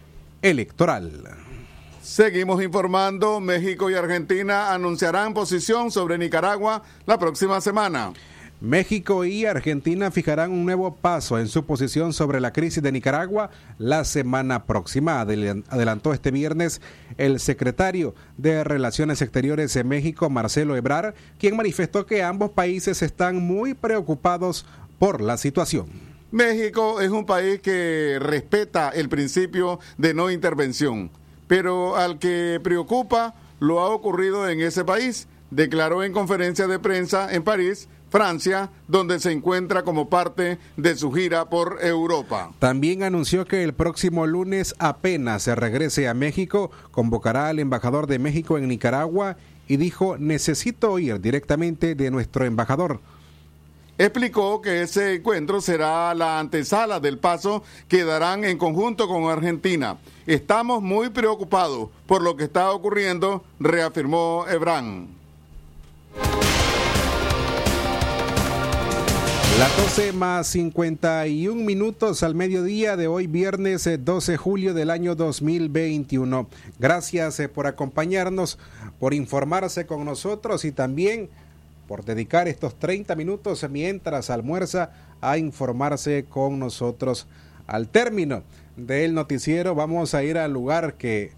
electoral. 0.42 1.12
Seguimos 2.02 2.64
informando, 2.64 3.42
México 3.42 3.92
y 3.92 3.96
Argentina 3.96 4.74
anunciarán 4.74 5.34
posición 5.34 5.92
sobre 5.92 6.18
Nicaragua 6.18 6.84
la 7.06 7.20
próxima 7.20 7.60
semana. 7.60 8.14
México 8.62 9.26
y 9.26 9.48
Argentina 9.48 10.12
fijarán 10.12 10.52
un 10.52 10.66
nuevo 10.66 10.96
paso 10.96 11.40
en 11.40 11.48
su 11.48 11.66
posición 11.66 12.14
sobre 12.14 12.40
la 12.40 12.54
crisis 12.54 12.84
de 12.84 12.92
Nicaragua 12.92 13.50
la 13.80 14.06
semana 14.06 14.66
próxima, 14.68 15.20
adelantó 15.20 16.14
este 16.14 16.30
viernes 16.30 16.80
el 17.18 17.40
secretario 17.40 18.14
de 18.38 18.64
Relaciones 18.64 19.24
Exteriores 19.24 19.74
de 19.74 19.84
México, 19.84 20.30
Marcelo 20.30 20.76
Ebrar, 20.76 21.16
quien 21.40 21.58
manifestó 21.58 22.06
que 22.06 22.22
ambos 22.22 22.52
países 22.52 23.02
están 23.02 23.38
muy 23.38 23.74
preocupados 23.74 24.68
por 25.00 25.22
la 25.22 25.38
situación. 25.38 25.88
México 26.30 27.02
es 27.02 27.10
un 27.10 27.26
país 27.26 27.62
que 27.62 28.20
respeta 28.22 28.90
el 28.90 29.10
principio 29.10 29.80
de 29.98 30.14
no 30.14 30.30
intervención, 30.30 31.10
pero 31.48 31.96
al 31.96 32.20
que 32.20 32.60
preocupa 32.62 33.34
lo 33.60 33.80
ha 33.80 33.90
ocurrido 33.90 34.48
en 34.48 34.62
ese 34.62 34.86
país, 34.86 35.28
declaró 35.50 36.04
en 36.04 36.14
conferencia 36.14 36.68
de 36.68 36.78
prensa 36.78 37.34
en 37.34 37.44
París 37.44 37.90
Francia, 38.12 38.70
donde 38.90 39.20
se 39.20 39.32
encuentra 39.32 39.84
como 39.84 40.10
parte 40.10 40.60
de 40.76 40.96
su 40.98 41.12
gira 41.14 41.50
por 41.50 41.80
Europa. 41.82 42.52
También 42.60 43.04
anunció 43.04 43.46
que 43.46 43.64
el 43.64 43.74
próximo 43.74 44.28
lunes 44.28 44.76
apenas 44.80 45.44
se 45.44 45.56
regrese 45.56 46.10
a 46.10 46.14
México, 46.14 46.72
convocará 46.92 47.48
al 47.48 47.60
embajador 47.60 48.08
de 48.08 48.20
México 48.20 48.58
en 48.58 48.68
Nicaragua 48.68 49.38
y 49.68 49.78
dijo, 49.78 50.18
necesito 50.18 50.92
oír 50.92 51.22
directamente 51.22 51.96
de 51.96 52.12
nuestro 52.12 52.44
embajador. 52.44 53.00
Explicó 53.98 54.62
que 54.62 54.82
ese 54.82 55.16
encuentro 55.16 55.62
será 55.62 56.14
la 56.14 56.40
antesala 56.40 57.00
del 57.00 57.18
paso 57.20 57.64
que 57.88 58.04
darán 58.04 58.44
en 58.44 58.58
conjunto 58.58 59.08
con 59.08 59.30
Argentina. 59.30 60.00
Estamos 60.26 60.82
muy 60.82 61.10
preocupados 61.10 61.90
por 62.08 62.24
lo 62.24 62.36
que 62.36 62.46
está 62.46 62.72
ocurriendo, 62.72 63.44
reafirmó 63.60 64.46
Ebrán. 64.50 65.21
Las 69.60 69.78
12 69.78 70.14
más 70.14 70.48
51 70.48 71.62
minutos 71.62 72.24
al 72.24 72.34
mediodía 72.34 72.96
de 72.96 73.08
hoy, 73.08 73.28
viernes 73.28 73.88
12 74.00 74.32
eh, 74.32 74.34
de 74.34 74.38
julio 74.38 74.74
del 74.74 74.90
año 74.90 75.14
2021. 75.14 76.48
Gracias 76.80 77.40
eh, 77.40 77.48
por 77.48 77.68
acompañarnos, 77.68 78.58
por 79.00 79.14
informarse 79.14 79.86
con 79.86 80.04
nosotros 80.06 80.66
y 80.66 80.72
también 80.72 81.30
por 81.88 82.06
dedicar 82.06 82.48
estos 82.48 82.80
30 82.80 83.16
minutos 83.16 83.68
mientras 83.70 84.30
almuerza 84.30 84.92
a 85.20 85.38
informarse 85.38 86.26
con 86.28 86.58
nosotros. 86.58 87.28
Al 87.68 87.88
término 87.90 88.44
del 88.78 89.14
noticiero 89.14 89.76
vamos 89.76 90.16
a 90.16 90.24
ir 90.24 90.38
al 90.38 90.54
lugar 90.54 90.96
que, 90.96 91.32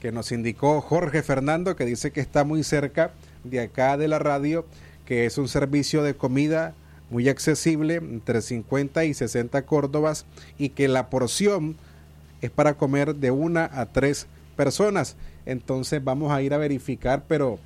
que 0.00 0.12
nos 0.12 0.32
indicó 0.32 0.80
Jorge 0.82 1.22
Fernando, 1.22 1.76
que 1.76 1.86
dice 1.86 2.10
que 2.10 2.20
está 2.20 2.44
muy 2.44 2.62
cerca 2.62 3.12
de 3.44 3.60
acá 3.60 3.96
de 3.96 4.08
la 4.08 4.18
radio, 4.18 4.66
que 5.06 5.24
es 5.24 5.38
un 5.38 5.48
servicio 5.48 6.02
de 6.02 6.14
comida 6.14 6.74
muy 7.10 7.28
accesible, 7.28 7.96
entre 7.96 8.40
50 8.40 9.04
y 9.04 9.14
60 9.14 9.62
córdobas, 9.62 10.26
y 10.58 10.70
que 10.70 10.88
la 10.88 11.10
porción 11.10 11.76
es 12.40 12.50
para 12.50 12.74
comer 12.74 13.16
de 13.16 13.30
una 13.30 13.68
a 13.72 13.86
tres 13.86 14.26
personas. 14.56 15.16
Entonces 15.44 16.02
vamos 16.02 16.32
a 16.32 16.42
ir 16.42 16.54
a 16.54 16.58
verificar, 16.58 17.24
pero 17.26 17.58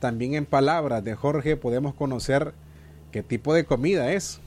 también 0.00 0.34
en 0.34 0.46
palabras 0.46 1.04
de 1.04 1.14
Jorge 1.14 1.56
podemos 1.56 1.94
conocer 1.94 2.52
qué 3.12 3.22
tipo 3.22 3.54
de 3.54 3.64
comida 3.64 4.12
es. 4.12 4.40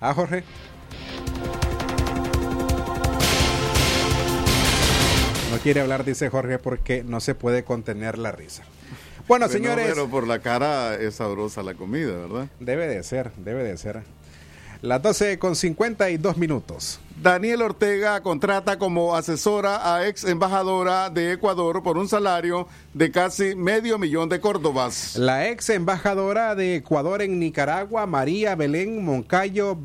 Ah, 0.00 0.14
Jorge. 0.14 0.44
No 5.50 5.58
quiere 5.58 5.80
hablar, 5.80 6.04
dice 6.04 6.28
Jorge, 6.28 6.58
porque 6.58 7.02
no 7.02 7.20
se 7.20 7.34
puede 7.34 7.64
contener 7.64 8.18
la 8.18 8.32
risa. 8.32 8.64
Bueno, 9.28 9.46
señores. 9.48 9.86
Pero 9.86 10.08
por 10.08 10.26
la 10.26 10.38
cara 10.38 10.94
es 10.94 11.16
sabrosa 11.16 11.62
la 11.62 11.74
comida, 11.74 12.16
¿verdad? 12.16 12.48
Debe 12.60 12.88
de 12.88 13.02
ser, 13.02 13.30
debe 13.36 13.62
de 13.62 13.76
ser. 13.76 14.02
Las 14.80 15.02
12 15.02 15.38
con 15.38 15.54
52 15.54 16.38
minutos. 16.38 16.98
Daniel 17.20 17.62
Ortega 17.62 18.22
contrata 18.22 18.78
como 18.78 19.16
asesora 19.16 19.94
a 19.94 20.06
ex 20.06 20.24
embajadora 20.24 21.10
de 21.10 21.32
Ecuador 21.32 21.82
por 21.82 21.98
un 21.98 22.08
salario 22.08 22.68
de 22.94 23.10
casi 23.10 23.54
medio 23.54 23.98
millón 23.98 24.30
de 24.30 24.40
córdobas. 24.40 25.16
La 25.16 25.48
ex 25.48 25.68
embajadora 25.70 26.54
de 26.54 26.76
Ecuador 26.76 27.20
en 27.20 27.38
Nicaragua, 27.38 28.06
María 28.06 28.54
Belén 28.54 29.04
Moncayo 29.04 29.76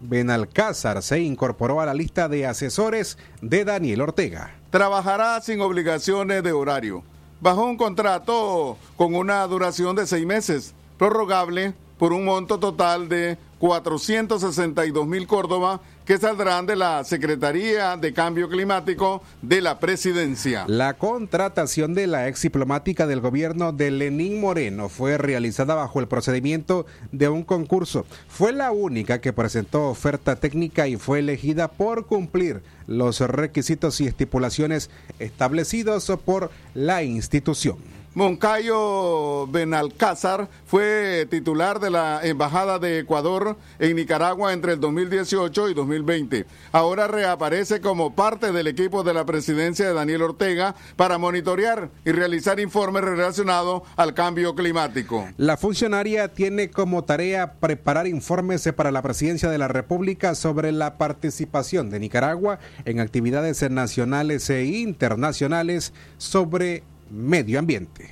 Benalcázar, 0.00 1.02
se 1.02 1.20
incorporó 1.20 1.80
a 1.80 1.86
la 1.86 1.94
lista 1.94 2.28
de 2.28 2.46
asesores 2.46 3.18
de 3.40 3.64
Daniel 3.64 4.02
Ortega. 4.02 4.54
Trabajará 4.70 5.40
sin 5.40 5.62
obligaciones 5.62 6.42
de 6.42 6.52
horario 6.52 7.02
bajo 7.44 7.62
un 7.62 7.76
contrato 7.76 8.78
con 8.96 9.14
una 9.14 9.46
duración 9.46 9.94
de 9.94 10.06
seis 10.06 10.24
meses, 10.24 10.74
prorrogable 10.96 11.74
por 11.98 12.14
un 12.14 12.24
monto 12.24 12.58
total 12.58 13.10
de 13.10 13.36
462 13.58 15.06
mil 15.06 15.26
Córdoba 15.26 15.80
que 16.04 16.18
saldrán 16.18 16.66
de 16.66 16.76
la 16.76 17.02
Secretaría 17.04 17.96
de 17.96 18.12
Cambio 18.12 18.48
Climático 18.48 19.22
de 19.40 19.62
la 19.62 19.78
Presidencia. 19.78 20.64
La 20.68 20.94
contratación 20.94 21.94
de 21.94 22.06
la 22.06 22.28
ex 22.28 22.42
diplomática 22.42 23.06
del 23.06 23.20
gobierno 23.20 23.72
de 23.72 23.90
Lenín 23.90 24.38
Moreno 24.40 24.90
fue 24.90 25.16
realizada 25.16 25.74
bajo 25.74 26.00
el 26.00 26.08
procedimiento 26.08 26.84
de 27.10 27.30
un 27.30 27.42
concurso. 27.42 28.04
Fue 28.28 28.52
la 28.52 28.70
única 28.70 29.20
que 29.20 29.32
presentó 29.32 29.88
oferta 29.88 30.36
técnica 30.36 30.88
y 30.88 30.96
fue 30.96 31.20
elegida 31.20 31.68
por 31.68 32.06
cumplir 32.06 32.62
los 32.86 33.20
requisitos 33.20 34.00
y 34.00 34.06
estipulaciones 34.06 34.90
establecidos 35.18 36.12
por 36.24 36.50
la 36.74 37.02
institución. 37.02 37.78
Moncayo 38.14 39.48
Benalcázar 39.48 40.48
fue 40.66 41.26
titular 41.28 41.80
de 41.80 41.90
la 41.90 42.20
Embajada 42.22 42.78
de 42.78 43.00
Ecuador 43.00 43.56
en 43.80 43.96
Nicaragua 43.96 44.52
entre 44.52 44.74
el 44.74 44.80
2018 44.80 45.70
y 45.70 45.74
2020. 45.74 46.46
Ahora 46.70 47.08
reaparece 47.08 47.80
como 47.80 48.14
parte 48.14 48.52
del 48.52 48.68
equipo 48.68 49.02
de 49.02 49.14
la 49.14 49.24
presidencia 49.24 49.88
de 49.88 49.94
Daniel 49.94 50.22
Ortega 50.22 50.76
para 50.94 51.18
monitorear 51.18 51.90
y 52.04 52.12
realizar 52.12 52.60
informes 52.60 53.02
relacionados 53.02 53.82
al 53.96 54.14
cambio 54.14 54.54
climático. 54.54 55.26
La 55.36 55.56
funcionaria 55.56 56.28
tiene 56.28 56.70
como 56.70 57.02
tarea 57.02 57.54
preparar 57.54 58.06
informes 58.06 58.70
para 58.76 58.92
la 58.92 59.02
presidencia 59.02 59.50
de 59.50 59.58
la 59.58 59.66
República 59.66 60.36
sobre 60.36 60.70
la 60.70 60.98
participación 60.98 61.90
de 61.90 61.98
Nicaragua 61.98 62.60
en 62.84 63.00
actividades 63.00 63.68
nacionales 63.68 64.48
e 64.50 64.66
internacionales 64.66 65.92
sobre 66.16 66.84
medio 67.14 67.58
ambiente. 67.58 68.10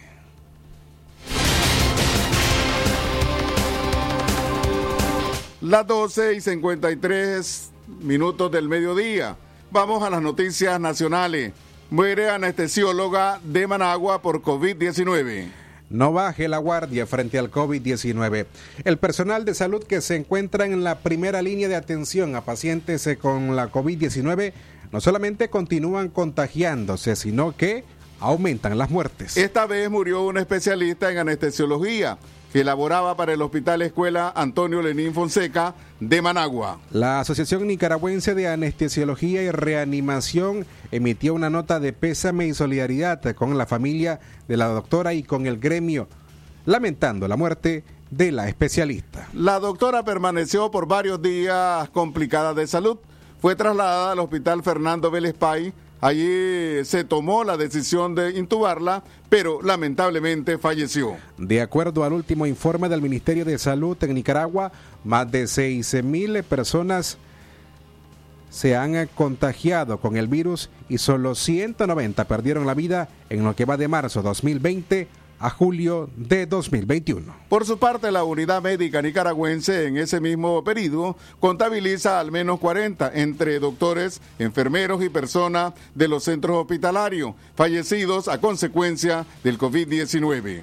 Las 5.61 5.87
12 5.87 6.35
y 6.35 6.41
53 6.41 7.71
minutos 8.01 8.51
del 8.51 8.69
mediodía. 8.69 9.37
Vamos 9.71 10.03
a 10.03 10.11
las 10.11 10.23
noticias 10.23 10.81
nacionales. 10.81 11.53
Muere 11.91 12.31
anestesióloga 12.31 13.41
de 13.45 13.67
Managua 13.67 14.23
por 14.23 14.43
COVID-19. 14.43 15.51
No 15.91 16.13
baje 16.13 16.49
la 16.49 16.59
guardia 16.59 17.07
frente 17.07 17.39
al 17.39 17.51
COVID-19. 17.51 18.47
El 18.85 18.99
personal 18.99 19.45
de 19.45 19.55
salud 19.55 19.85
que 19.85 20.01
se 20.01 20.17
encuentra 20.17 20.65
en 20.65 20.85
la 20.85 21.01
primera 21.01 21.43
línea 21.43 21.69
de 21.69 21.77
atención 21.77 22.35
a 22.35 22.45
pacientes 22.45 23.09
con 23.21 23.55
la 23.57 23.71
COVID-19 23.71 24.53
no 24.91 25.01
solamente 25.01 25.49
continúan 25.49 26.09
contagiándose, 26.09 27.15
sino 27.15 27.57
que 27.57 27.85
aumentan 28.23 28.79
las 28.79 28.91
muertes. 28.91 29.37
Esta 29.37 29.67
vez 29.67 29.91
murió 29.91 30.23
un 30.23 30.39
especialista 30.39 31.11
en 31.11 31.19
anestesiología 31.19 32.19
que 32.53 32.65
laboraba 32.65 33.17
para 33.17 33.33
el 33.33 33.41
Hospital 33.41 33.81
Escuela 33.81 34.33
Antonio 34.37 34.83
Lenín 34.83 35.15
Fonseca 35.15 35.75
de 36.01 36.21
Managua. 36.21 36.81
La 36.91 37.21
Asociación 37.21 37.67
Nicaragüense 37.67 38.35
de 38.35 38.47
Anestesiología 38.49 39.43
y 39.43 39.51
Reanimación 39.51 40.67
emitió 40.91 41.33
una 41.33 41.49
nota 41.49 41.81
de 41.81 41.95
pésame 41.95 42.47
y 42.47 42.55
solidaridad 42.55 43.23
con 43.35 43.57
la 43.57 43.67
familia 43.67 44.21
de 44.49 44.59
la 44.59 44.67
doctora 44.67 45.15
y 45.15 45.23
con 45.23 45.47
el 45.47 45.59
gremio, 45.59 46.09
lamentando 46.67 47.27
la 47.27 47.37
muerte 47.37 47.85
de 48.11 48.31
la 48.31 48.49
especialista. 48.49 49.29
La 49.33 49.59
doctora 49.59 50.05
permaneció 50.05 50.71
por 50.71 50.87
varios 50.87 51.23
días 51.23 51.89
complicada 51.89 52.53
de 52.53 52.67
salud. 52.67 52.99
Fue 53.41 53.57
trasladada 53.57 54.13
al 54.13 54.19
Hospital 54.19 54.63
Fernando 54.63 55.11
Vélez 55.11 55.33
Pay 55.33 55.73
Allí 56.03 56.85
se 56.85 57.05
tomó 57.05 57.45
la 57.45 57.57
decisión 57.57 58.17
de 58.17 58.37
intubarla, 58.37 59.05
pero 59.29 59.63
lamentablemente 59.63 60.59
falleció. 60.59 61.17
De 61.39 61.61
acuerdo 61.61 62.03
al 62.03 62.13
último 62.13 62.45
informe 62.45 62.89
del 62.89 63.01
Ministerio 63.01 63.45
de 63.45 63.57
Salud 63.57 63.97
en 64.03 64.15
Nicaragua, 64.15 64.73
más 65.05 65.31
de 65.31 65.47
6 65.47 66.03
mil 66.03 66.43
personas 66.43 67.19
se 68.51 68.75
han 68.75 69.07
contagiado 69.15 70.01
con 70.01 70.17
el 70.17 70.27
virus 70.27 70.71
y 70.89 70.99
solo 70.99 71.37
190 71.37 72.25
perdieron 72.25 72.67
la 72.67 72.75
vida 72.75 73.09
en 73.31 73.45
lo 73.45 73.55
que 73.55 73.65
va 73.65 73.77
de 73.77 73.87
marzo 73.87 74.23
2020 74.23 75.07
a 75.43 75.51
julio 75.51 76.09
de 76.17 76.47
2021. 76.47 77.35
Por 77.49 77.67
su 77.67 77.77
parte, 77.79 78.13
la 78.13 78.23
unidad 78.23 78.63
médica 78.63 79.03
nicaragüense 79.03 79.89
en 79.89 79.99
ese 79.99 80.21
mismo 80.21 80.63
periodo 80.63 81.17
contabiliza 81.41 82.21
al 82.21 82.31
menos 82.31 82.61
40 82.61 83.11
entre 83.13 83.59
doctores, 83.59 84.21
enfermeros 84.39 85.03
y 85.03 85.09
personas 85.09 85.75
de 85.97 86.07
los 86.07 86.23
centros 86.23 86.57
hospitalarios 86.57 87.35
fallecidos 87.57 88.29
a 88.29 88.41
consecuencia 88.41 89.27
del 89.43 89.59
COVID-19. 89.59 90.63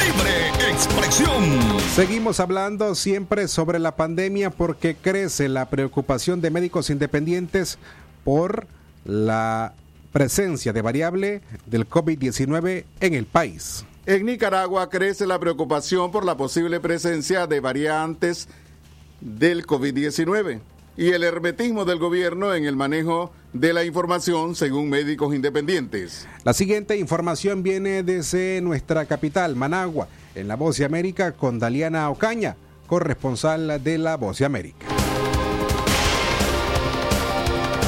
Libre 0.00 0.70
expresión. 0.70 1.78
Seguimos 1.94 2.40
hablando 2.40 2.94
siempre 2.94 3.48
sobre 3.48 3.78
la 3.78 3.96
pandemia 3.96 4.48
porque 4.48 4.96
crece 4.96 5.50
la 5.50 5.68
preocupación 5.68 6.40
de 6.40 6.50
médicos 6.50 6.88
independientes 6.88 7.78
por 8.24 8.66
la 9.04 9.74
presencia 10.12 10.72
de 10.72 10.82
variable 10.82 11.42
del 11.66 11.88
COVID-19 11.88 12.84
en 13.00 13.14
el 13.14 13.26
país. 13.26 13.84
En 14.06 14.24
Nicaragua 14.24 14.88
crece 14.88 15.26
la 15.26 15.38
preocupación 15.38 16.10
por 16.10 16.24
la 16.24 16.36
posible 16.36 16.80
presencia 16.80 17.46
de 17.46 17.60
variantes 17.60 18.48
del 19.20 19.66
COVID-19 19.66 20.60
y 20.96 21.12
el 21.12 21.22
hermetismo 21.22 21.84
del 21.84 21.98
gobierno 21.98 22.54
en 22.54 22.64
el 22.64 22.74
manejo 22.74 23.32
de 23.52 23.72
la 23.72 23.84
información 23.84 24.54
según 24.54 24.90
médicos 24.90 25.34
independientes. 25.34 26.26
La 26.42 26.52
siguiente 26.52 26.96
información 26.96 27.62
viene 27.62 28.02
desde 28.02 28.60
nuestra 28.60 29.06
capital, 29.06 29.56
Managua, 29.56 30.08
en 30.34 30.48
La 30.48 30.56
Voz 30.56 30.76
de 30.78 30.84
América 30.84 31.32
con 31.32 31.58
Daliana 31.58 32.10
Ocaña, 32.10 32.56
corresponsal 32.86 33.82
de 33.82 33.98
La 33.98 34.16
Voz 34.16 34.38
de 34.38 34.46
América. 34.46 34.86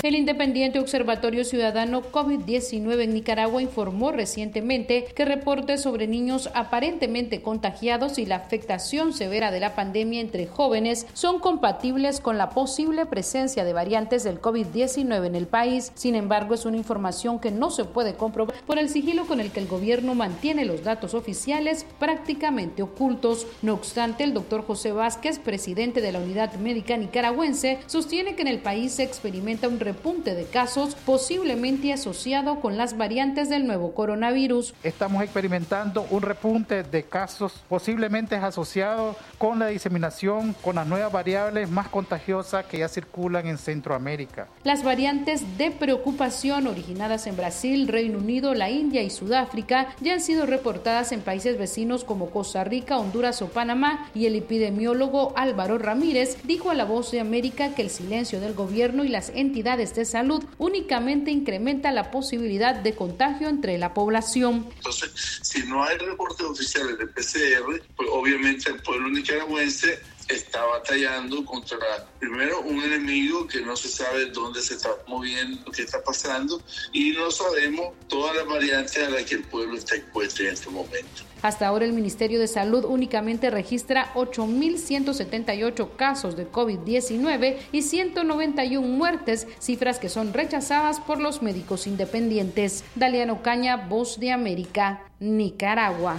El 0.03 0.15
Independiente 0.15 0.81
Observatorio 0.81 1.45
Ciudadano 1.45 2.01
COVID-19 2.01 3.03
en 3.03 3.13
Nicaragua 3.13 3.61
informó 3.61 4.13
recientemente 4.13 5.05
que 5.05 5.27
reportes 5.27 5.83
sobre 5.83 6.07
niños 6.07 6.49
aparentemente 6.55 7.43
contagiados 7.43 8.17
y 8.17 8.25
la 8.25 8.37
afectación 8.37 9.13
severa 9.13 9.51
de 9.51 9.61
la 9.61 9.75
pandemia 9.75 10.23
entre 10.23 10.47
jóvenes 10.47 11.07
son 11.13 11.39
compatibles 11.39 12.21
con 12.21 12.39
la 12.39 12.49
posible 12.49 13.05
presencia 13.05 13.63
de 13.63 13.75
variantes 13.75 14.25
del 14.25 14.41
COVID-19 14.41 15.27
en 15.27 15.35
el 15.35 15.47
país. 15.47 15.93
Sin 15.95 16.15
embargo, 16.15 16.55
es 16.55 16.65
una 16.65 16.79
información 16.79 17.39
que 17.39 17.51
no 17.51 17.71
se 17.71 17.85
puede 17.85 18.15
comprobar 18.15 18.57
por 18.67 18.79
el 18.79 18.89
sigilo 18.89 19.27
con 19.27 19.39
el 19.39 19.51
que 19.51 19.61
el 19.61 19.69
gobierno 19.69 20.15
mantiene 20.15 20.65
los 20.65 20.83
datos 20.83 21.13
oficiales 21.13 21.85
prácticamente 21.99 22.83
ocultos. 22.83 23.47
No 23.61 23.75
obstante, 23.75 24.25
el 24.25 24.33
doctor 24.33 24.65
José 24.65 24.93
Vázquez, 24.93 25.39
presidente 25.39 26.01
de 26.01 26.13
la 26.13 26.21
Unidad 26.21 26.55
Médica 26.55 26.97
Nicaragüense, 26.97 27.81
sostiene 27.85 28.35
que 28.35 28.41
en 28.41 28.49
el 28.49 28.61
país 28.61 28.93
se 28.93 29.03
experimenta 29.03 29.69
un 29.69 29.79
repunte 29.91 30.37
de 30.37 30.45
casos 30.45 30.95
posiblemente 31.05 31.93
asociado 31.93 32.61
con 32.61 32.77
las 32.77 32.97
variantes 32.97 33.49
del 33.49 33.67
nuevo 33.67 33.93
coronavirus. 33.93 34.73
Estamos 34.85 35.25
experimentando 35.25 36.07
un 36.11 36.23
repunte 36.23 36.85
de 36.85 37.03
casos 37.03 37.55
posiblemente 37.69 38.37
asociado 38.37 39.17
con 39.37 39.59
la 39.59 39.67
diseminación 39.67 40.55
con 40.63 40.77
las 40.77 40.87
nuevas 40.87 41.11
variables 41.11 41.69
más 41.71 41.89
contagiosas 41.89 42.67
que 42.67 42.79
ya 42.79 42.89
circulan 42.89 43.49
en 43.49 43.59
Centroamérica. 43.59 44.47
Las 44.63 44.85
variantes 44.85 45.59
de 45.59 45.73
preocupación 45.73 46.69
originadas 46.69 47.27
en 47.27 47.37
Brasil, 47.37 47.89
Reino 47.89 48.19
Unido, 48.19 48.55
la 48.55 48.71
India 48.71 49.03
y 49.03 49.11
Sudáfrica 49.11 49.89
ya 50.01 50.13
han 50.13 50.21
sido 50.21 50.47
reportadas 50.47 51.11
en 51.11 51.21
países 51.21 51.59
vecinos 51.59 52.05
como 52.05 52.31
Costa 52.31 52.63
Rica, 52.63 52.97
Honduras 52.99 53.43
o 53.43 53.49
Panamá 53.49 54.09
y 54.15 54.27
el 54.27 54.37
epidemiólogo 54.37 55.33
Álvaro 55.35 55.79
Ramírez 55.79 56.37
dijo 56.45 56.71
a 56.71 56.75
La 56.75 56.85
Voz 56.85 57.11
de 57.11 57.19
América 57.19 57.75
que 57.75 57.83
el 57.83 57.91
silencio 57.91 58.39
del 58.39 58.55
gobierno 58.55 59.03
y 59.03 59.09
las 59.09 59.31
entidades 59.31 59.80
de 59.81 60.05
salud 60.05 60.45
únicamente 60.59 61.31
incrementa 61.31 61.91
la 61.91 62.11
posibilidad 62.11 62.75
de 62.75 62.95
contagio 62.95 63.49
entre 63.49 63.79
la 63.79 63.95
población. 63.95 64.69
Entonces, 64.77 65.41
si 65.43 65.63
no 65.65 65.83
hay 65.83 65.97
reportes 65.97 66.47
oficiales 66.47 66.99
de 66.99 67.07
PCR, 67.07 67.83
pues 67.97 68.09
obviamente 68.13 68.71
el 68.71 68.83
pueblo 68.83 69.09
nicaragüense 69.09 69.99
está 70.29 70.65
batallando 70.65 71.45
contra, 71.45 71.79
primero, 72.19 72.61
un 72.61 72.83
enemigo 72.83 73.47
que 73.47 73.61
no 73.63 73.75
se 73.77 73.89
sabe 73.89 74.27
dónde 74.27 74.61
se 74.63 74.75
está 74.75 74.91
moviendo, 75.09 75.71
qué 75.73 75.83
está 75.83 76.03
pasando, 76.05 76.63
y 76.93 77.11
no 77.13 77.31
sabemos 77.31 77.95
todas 78.09 78.37
las 78.37 78.47
variantes 78.47 78.97
a 78.99 79.11
las 79.11 79.25
que 79.25 79.37
el 79.37 79.45
pueblo 79.45 79.77
está 79.77 79.97
expuesto 79.97 80.43
en 80.43 80.51
este 80.51 80.71
momento. 80.71 81.23
Hasta 81.43 81.67
ahora 81.67 81.85
el 81.85 81.93
Ministerio 81.93 82.39
de 82.39 82.49
Salud 82.49 82.85
únicamente 82.85 83.51
registra 83.51 84.13
8.178 84.15 85.89
casos 85.97 86.37
de 86.37 86.51
COVID-19 86.51 87.57
y 87.73 87.83
191 87.83 88.87
muertes, 88.87 89.47
cifras 89.59 89.99
que 89.99 90.09
son 90.09 90.33
rechazadas 90.33 91.01
por 91.01 91.21
los 91.21 91.43
médicos 91.43 91.87
independientes. 91.87 92.85
Daliano 92.95 93.43
Caña, 93.43 93.77
Voz 93.77 94.21
de 94.21 94.33
América, 94.33 95.03
Nicaragua. 95.19 96.17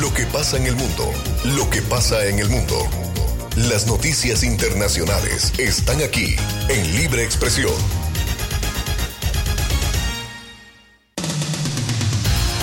Lo 0.00 0.12
que 0.12 0.26
pasa 0.26 0.58
en 0.58 0.66
el 0.66 0.76
mundo, 0.76 1.10
lo 1.56 1.70
que 1.70 1.80
pasa 1.80 2.26
en 2.26 2.38
el 2.38 2.50
mundo. 2.50 2.76
Las 3.56 3.86
noticias 3.86 4.44
internacionales 4.44 5.54
están 5.58 6.02
aquí 6.02 6.36
en 6.68 6.96
Libre 6.96 7.24
Expresión. 7.24 7.72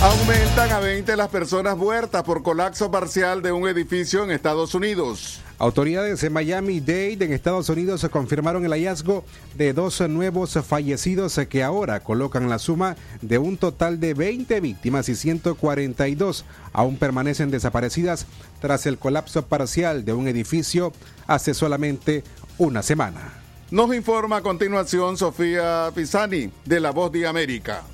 Aumentan 0.04 0.70
a 0.70 0.80
20 0.80 1.16
las 1.16 1.28
personas 1.30 1.78
muertas 1.78 2.22
por 2.24 2.42
colapso 2.42 2.90
parcial 2.90 3.40
de 3.40 3.52
un 3.52 3.66
edificio 3.66 4.22
en 4.22 4.32
Estados 4.32 4.74
Unidos. 4.74 5.40
Autoridades 5.58 6.22
en 6.24 6.34
Miami-Dade, 6.34 7.24
en 7.24 7.32
Estados 7.32 7.70
Unidos, 7.70 8.06
confirmaron 8.10 8.66
el 8.66 8.72
hallazgo 8.72 9.24
de 9.54 9.72
dos 9.72 9.98
nuevos 10.10 10.58
fallecidos 10.62 11.40
que 11.48 11.62
ahora 11.62 12.00
colocan 12.00 12.50
la 12.50 12.58
suma 12.58 12.96
de 13.22 13.38
un 13.38 13.56
total 13.56 13.98
de 13.98 14.12
20 14.12 14.60
víctimas 14.60 15.08
y 15.08 15.14
142 15.14 16.44
aún 16.74 16.98
permanecen 16.98 17.50
desaparecidas 17.50 18.26
tras 18.60 18.84
el 18.84 18.98
colapso 18.98 19.46
parcial 19.46 20.04
de 20.04 20.12
un 20.12 20.28
edificio 20.28 20.92
hace 21.26 21.54
solamente 21.54 22.24
una 22.58 22.82
semana. 22.82 23.32
Nos 23.70 23.94
informa 23.94 24.36
a 24.36 24.42
continuación 24.42 25.16
Sofía 25.16 25.90
Pisani 25.94 26.50
de 26.66 26.80
La 26.80 26.90
Voz 26.90 27.10
de 27.10 27.26
América. 27.26 27.84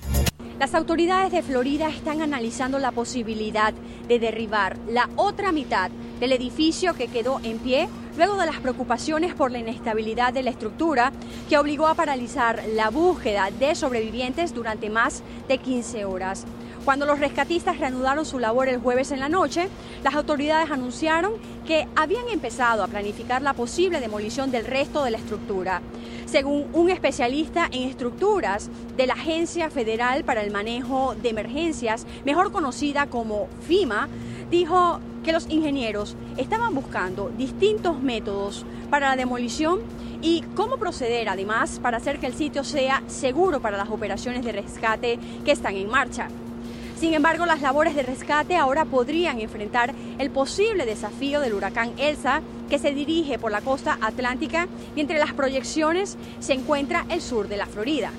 Las 0.60 0.74
autoridades 0.74 1.32
de 1.32 1.42
Florida 1.42 1.88
están 1.88 2.20
analizando 2.20 2.78
la 2.78 2.92
posibilidad 2.92 3.72
de 4.06 4.18
derribar 4.18 4.76
la 4.90 5.08
otra 5.16 5.52
mitad 5.52 5.90
del 6.20 6.34
edificio 6.34 6.92
que 6.92 7.08
quedó 7.08 7.40
en 7.42 7.58
pie 7.60 7.88
luego 8.18 8.36
de 8.36 8.44
las 8.44 8.60
preocupaciones 8.60 9.34
por 9.34 9.50
la 9.50 9.58
inestabilidad 9.58 10.34
de 10.34 10.42
la 10.42 10.50
estructura 10.50 11.12
que 11.48 11.56
obligó 11.56 11.86
a 11.86 11.94
paralizar 11.94 12.62
la 12.74 12.90
búsqueda 12.90 13.50
de 13.50 13.74
sobrevivientes 13.74 14.52
durante 14.52 14.90
más 14.90 15.22
de 15.48 15.56
15 15.56 16.04
horas. 16.04 16.44
Cuando 16.84 17.06
los 17.06 17.20
rescatistas 17.20 17.78
reanudaron 17.78 18.26
su 18.26 18.38
labor 18.38 18.68
el 18.68 18.80
jueves 18.80 19.12
en 19.12 19.20
la 19.20 19.30
noche, 19.30 19.70
las 20.04 20.14
autoridades 20.14 20.70
anunciaron 20.70 21.32
que 21.66 21.88
habían 21.96 22.28
empezado 22.28 22.82
a 22.82 22.88
planificar 22.88 23.40
la 23.40 23.54
posible 23.54 23.98
demolición 23.98 24.50
del 24.50 24.66
resto 24.66 25.04
de 25.04 25.12
la 25.12 25.16
estructura. 25.16 25.80
Según 26.30 26.68
un 26.74 26.90
especialista 26.90 27.68
en 27.72 27.88
estructuras 27.88 28.70
de 28.96 29.08
la 29.08 29.14
Agencia 29.14 29.68
Federal 29.68 30.22
para 30.22 30.44
el 30.44 30.52
Manejo 30.52 31.16
de 31.20 31.30
Emergencias, 31.30 32.06
mejor 32.24 32.52
conocida 32.52 33.08
como 33.08 33.48
FIMA, 33.66 34.08
dijo 34.48 35.00
que 35.24 35.32
los 35.32 35.50
ingenieros 35.50 36.14
estaban 36.36 36.72
buscando 36.72 37.32
distintos 37.36 38.00
métodos 38.00 38.64
para 38.90 39.08
la 39.08 39.16
demolición 39.16 39.80
y 40.22 40.42
cómo 40.54 40.76
proceder 40.76 41.28
además 41.28 41.80
para 41.82 41.96
hacer 41.96 42.20
que 42.20 42.28
el 42.28 42.34
sitio 42.34 42.62
sea 42.62 43.02
seguro 43.08 43.60
para 43.60 43.76
las 43.76 43.88
operaciones 43.88 44.44
de 44.44 44.52
rescate 44.52 45.18
que 45.44 45.50
están 45.50 45.74
en 45.74 45.90
marcha. 45.90 46.28
Sin 47.00 47.14
embargo, 47.14 47.46
las 47.46 47.62
labores 47.62 47.94
de 47.94 48.02
rescate 48.02 48.56
ahora 48.56 48.84
podrían 48.84 49.40
enfrentar 49.40 49.94
el 50.18 50.30
posible 50.30 50.84
desafío 50.84 51.40
del 51.40 51.54
huracán 51.54 51.94
Elsa 51.96 52.42
que 52.68 52.78
se 52.78 52.92
dirige 52.92 53.38
por 53.38 53.50
la 53.50 53.62
costa 53.62 53.96
atlántica 54.02 54.68
y 54.94 55.00
entre 55.00 55.18
las 55.18 55.32
proyecciones 55.32 56.18
se 56.40 56.52
encuentra 56.52 57.06
el 57.08 57.22
sur 57.22 57.48
de 57.48 57.56
la 57.56 57.64
Florida. 57.64 58.10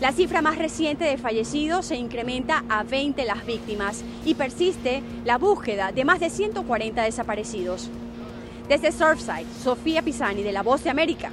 La 0.00 0.10
cifra 0.10 0.42
más 0.42 0.58
reciente 0.58 1.04
de 1.04 1.16
fallecidos 1.16 1.86
se 1.86 1.94
incrementa 1.94 2.64
a 2.68 2.82
20 2.82 3.24
las 3.24 3.46
víctimas 3.46 4.02
y 4.24 4.34
persiste 4.34 5.00
la 5.24 5.38
búsqueda 5.38 5.92
de 5.92 6.04
más 6.04 6.18
de 6.18 6.28
140 6.28 7.04
desaparecidos. 7.04 7.88
Desde 8.68 8.90
Surfside, 8.90 9.46
Sofía 9.62 10.02
Pisani 10.02 10.42
de 10.42 10.50
La 10.50 10.64
Voz 10.64 10.82
de 10.82 10.90
América. 10.90 11.30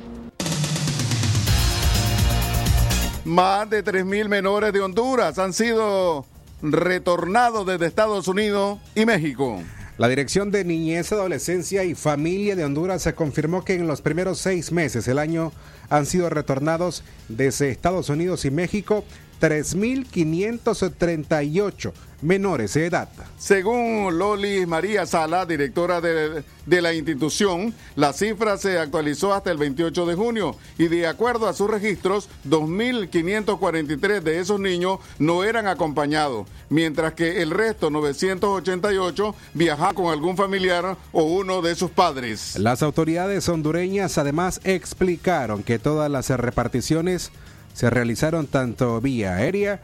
Más 3.25 3.67
de 3.71 3.83
3.000 3.83 4.27
menores 4.27 4.71
de 4.71 4.81
Honduras 4.81 5.39
han 5.39 5.51
sido 5.51 6.27
retornados 6.61 7.65
desde 7.65 7.85
Estados 7.85 8.27
Unidos 8.27 8.79
y 8.95 9.05
México. 9.05 9.61
La 9.97 10.07
Dirección 10.07 10.49
de 10.49 10.63
Niñez, 10.63 11.11
Adolescencia 11.11 11.83
y 11.83 11.93
Familia 11.93 12.55
de 12.55 12.63
Honduras 12.63 13.01
se 13.01 13.15
confirmó 13.15 13.65
que 13.65 13.73
en 13.73 13.87
los 13.87 14.01
primeros 14.01 14.39
seis 14.39 14.71
meses 14.71 15.05
del 15.05 15.19
año 15.19 15.51
han 15.89 16.05
sido 16.05 16.29
retornados 16.29 17.03
desde 17.27 17.69
Estados 17.69 18.09
Unidos 18.09 18.45
y 18.45 18.51
México 18.51 19.03
3.538 19.39 21.93
menores 22.21 22.73
de 22.73 22.85
edad. 22.85 23.09
Según 23.37 24.17
Loli 24.17 24.65
María 24.65 25.05
Sala, 25.05 25.45
directora 25.45 26.01
de, 26.01 26.43
de, 26.65 26.81
la 26.81 26.93
institución, 26.93 27.73
la 27.95 28.13
cifra 28.13 28.57
se 28.57 28.77
actualizó 28.77 29.33
hasta 29.33 29.51
el 29.51 29.57
28 29.57 30.05
de 30.05 30.15
junio 30.15 30.55
y 30.77 30.87
de 30.87 31.07
acuerdo 31.07 31.47
a 31.47 31.53
sus 31.53 31.69
registros, 31.69 32.29
2.543 32.47 34.21
de 34.21 34.39
esos 34.39 34.59
niños 34.59 34.99
no 35.17 35.43
eran 35.43 35.67
acompañados, 35.67 36.47
mientras 36.69 37.13
que 37.13 37.41
el 37.41 37.51
resto, 37.51 37.89
988, 37.89 39.35
viajaban 39.53 39.95
con 39.95 40.07
algún 40.07 40.35
familiar 40.35 40.97
o 41.11 41.23
uno 41.23 41.61
de 41.61 41.75
sus 41.75 41.91
padres. 41.91 42.57
Las 42.57 42.83
autoridades 42.83 43.47
hondureñas 43.47 44.17
además 44.17 44.59
explicaron 44.63 45.63
que 45.63 45.79
todas 45.79 46.11
las 46.11 46.29
reparticiones 46.29 47.31
se 47.73 47.89
realizaron 47.89 48.47
tanto 48.47 48.99
vía 49.01 49.35
aérea 49.35 49.81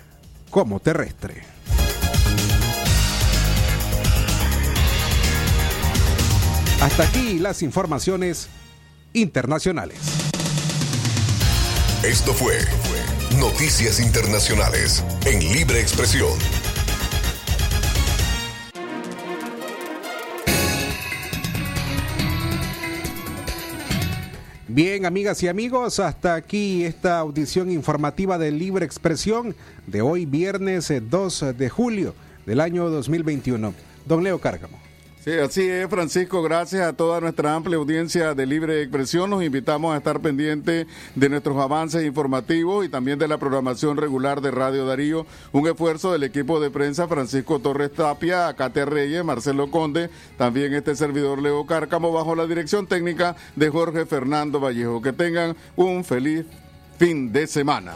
como 0.50 0.80
terrestre. 0.80 1.44
Hasta 6.82 7.04
aquí 7.04 7.40
las 7.40 7.64
informaciones 7.64 8.48
internacionales. 9.14 9.98
Esto 12.04 12.34
fue 12.34 12.54
Noticias 13.40 14.00
Internacionales 14.00 15.04
en 15.26 15.40
Libre 15.40 15.82
Expresión. 15.82 16.30
Bien, 24.76 25.06
amigas 25.06 25.42
y 25.42 25.48
amigos, 25.48 26.02
hasta 26.02 26.36
aquí 26.36 26.84
esta 26.84 27.20
audición 27.20 27.72
informativa 27.72 28.38
de 28.38 28.52
Libre 28.52 28.86
Expresión 28.86 29.56
de 29.88 30.02
hoy, 30.02 30.26
viernes 30.26 30.92
2 31.10 31.58
de 31.58 31.70
julio 31.70 32.14
del 32.46 32.60
año 32.60 32.90
2021. 32.90 33.74
Don 34.06 34.22
Leo 34.22 34.38
Cárgamo. 34.40 34.85
Sí, 35.26 35.32
así 35.40 35.68
es, 35.68 35.90
Francisco. 35.90 36.44
Gracias 36.44 36.84
a 36.84 36.94
toda 36.94 37.20
nuestra 37.20 37.56
amplia 37.56 37.78
audiencia 37.78 38.36
de 38.36 38.46
libre 38.46 38.84
expresión. 38.84 39.32
Nos 39.32 39.44
invitamos 39.44 39.92
a 39.92 39.98
estar 39.98 40.20
pendientes 40.20 40.86
de 41.16 41.30
nuestros 41.30 41.58
avances 41.58 42.06
informativos 42.06 42.86
y 42.86 42.90
también 42.90 43.18
de 43.18 43.28
la 43.28 43.40
programación 43.40 43.98
regular 43.98 44.40
de 44.42 44.52
Radio 44.52 44.86
Darío. 44.86 45.26
Un 45.52 45.68
esfuerzo 45.68 46.12
del 46.12 46.22
equipo 46.22 46.60
de 46.60 46.70
prensa 46.70 47.08
Francisco 47.08 47.58
Torres 47.58 47.92
Tapia, 47.92 48.50
Acate 48.50 48.86
Reyes, 48.86 49.26
Marcelo 49.26 49.72
Conde, 49.72 50.12
también 50.38 50.76
este 50.76 50.96
servidor 50.96 51.42
Leo 51.42 51.66
Cárcamo, 51.66 52.12
bajo 52.12 52.36
la 52.36 52.46
dirección 52.46 52.86
técnica 52.86 53.36
de 53.56 53.72
Jorge 53.72 54.06
Fernando 54.06 54.60
Vallejo. 54.60 55.02
Que 55.02 55.12
tengan 55.12 55.56
un 55.76 56.04
feliz 56.04 56.46
fin 57.00 57.34
de 57.34 57.48
semana 57.48 57.96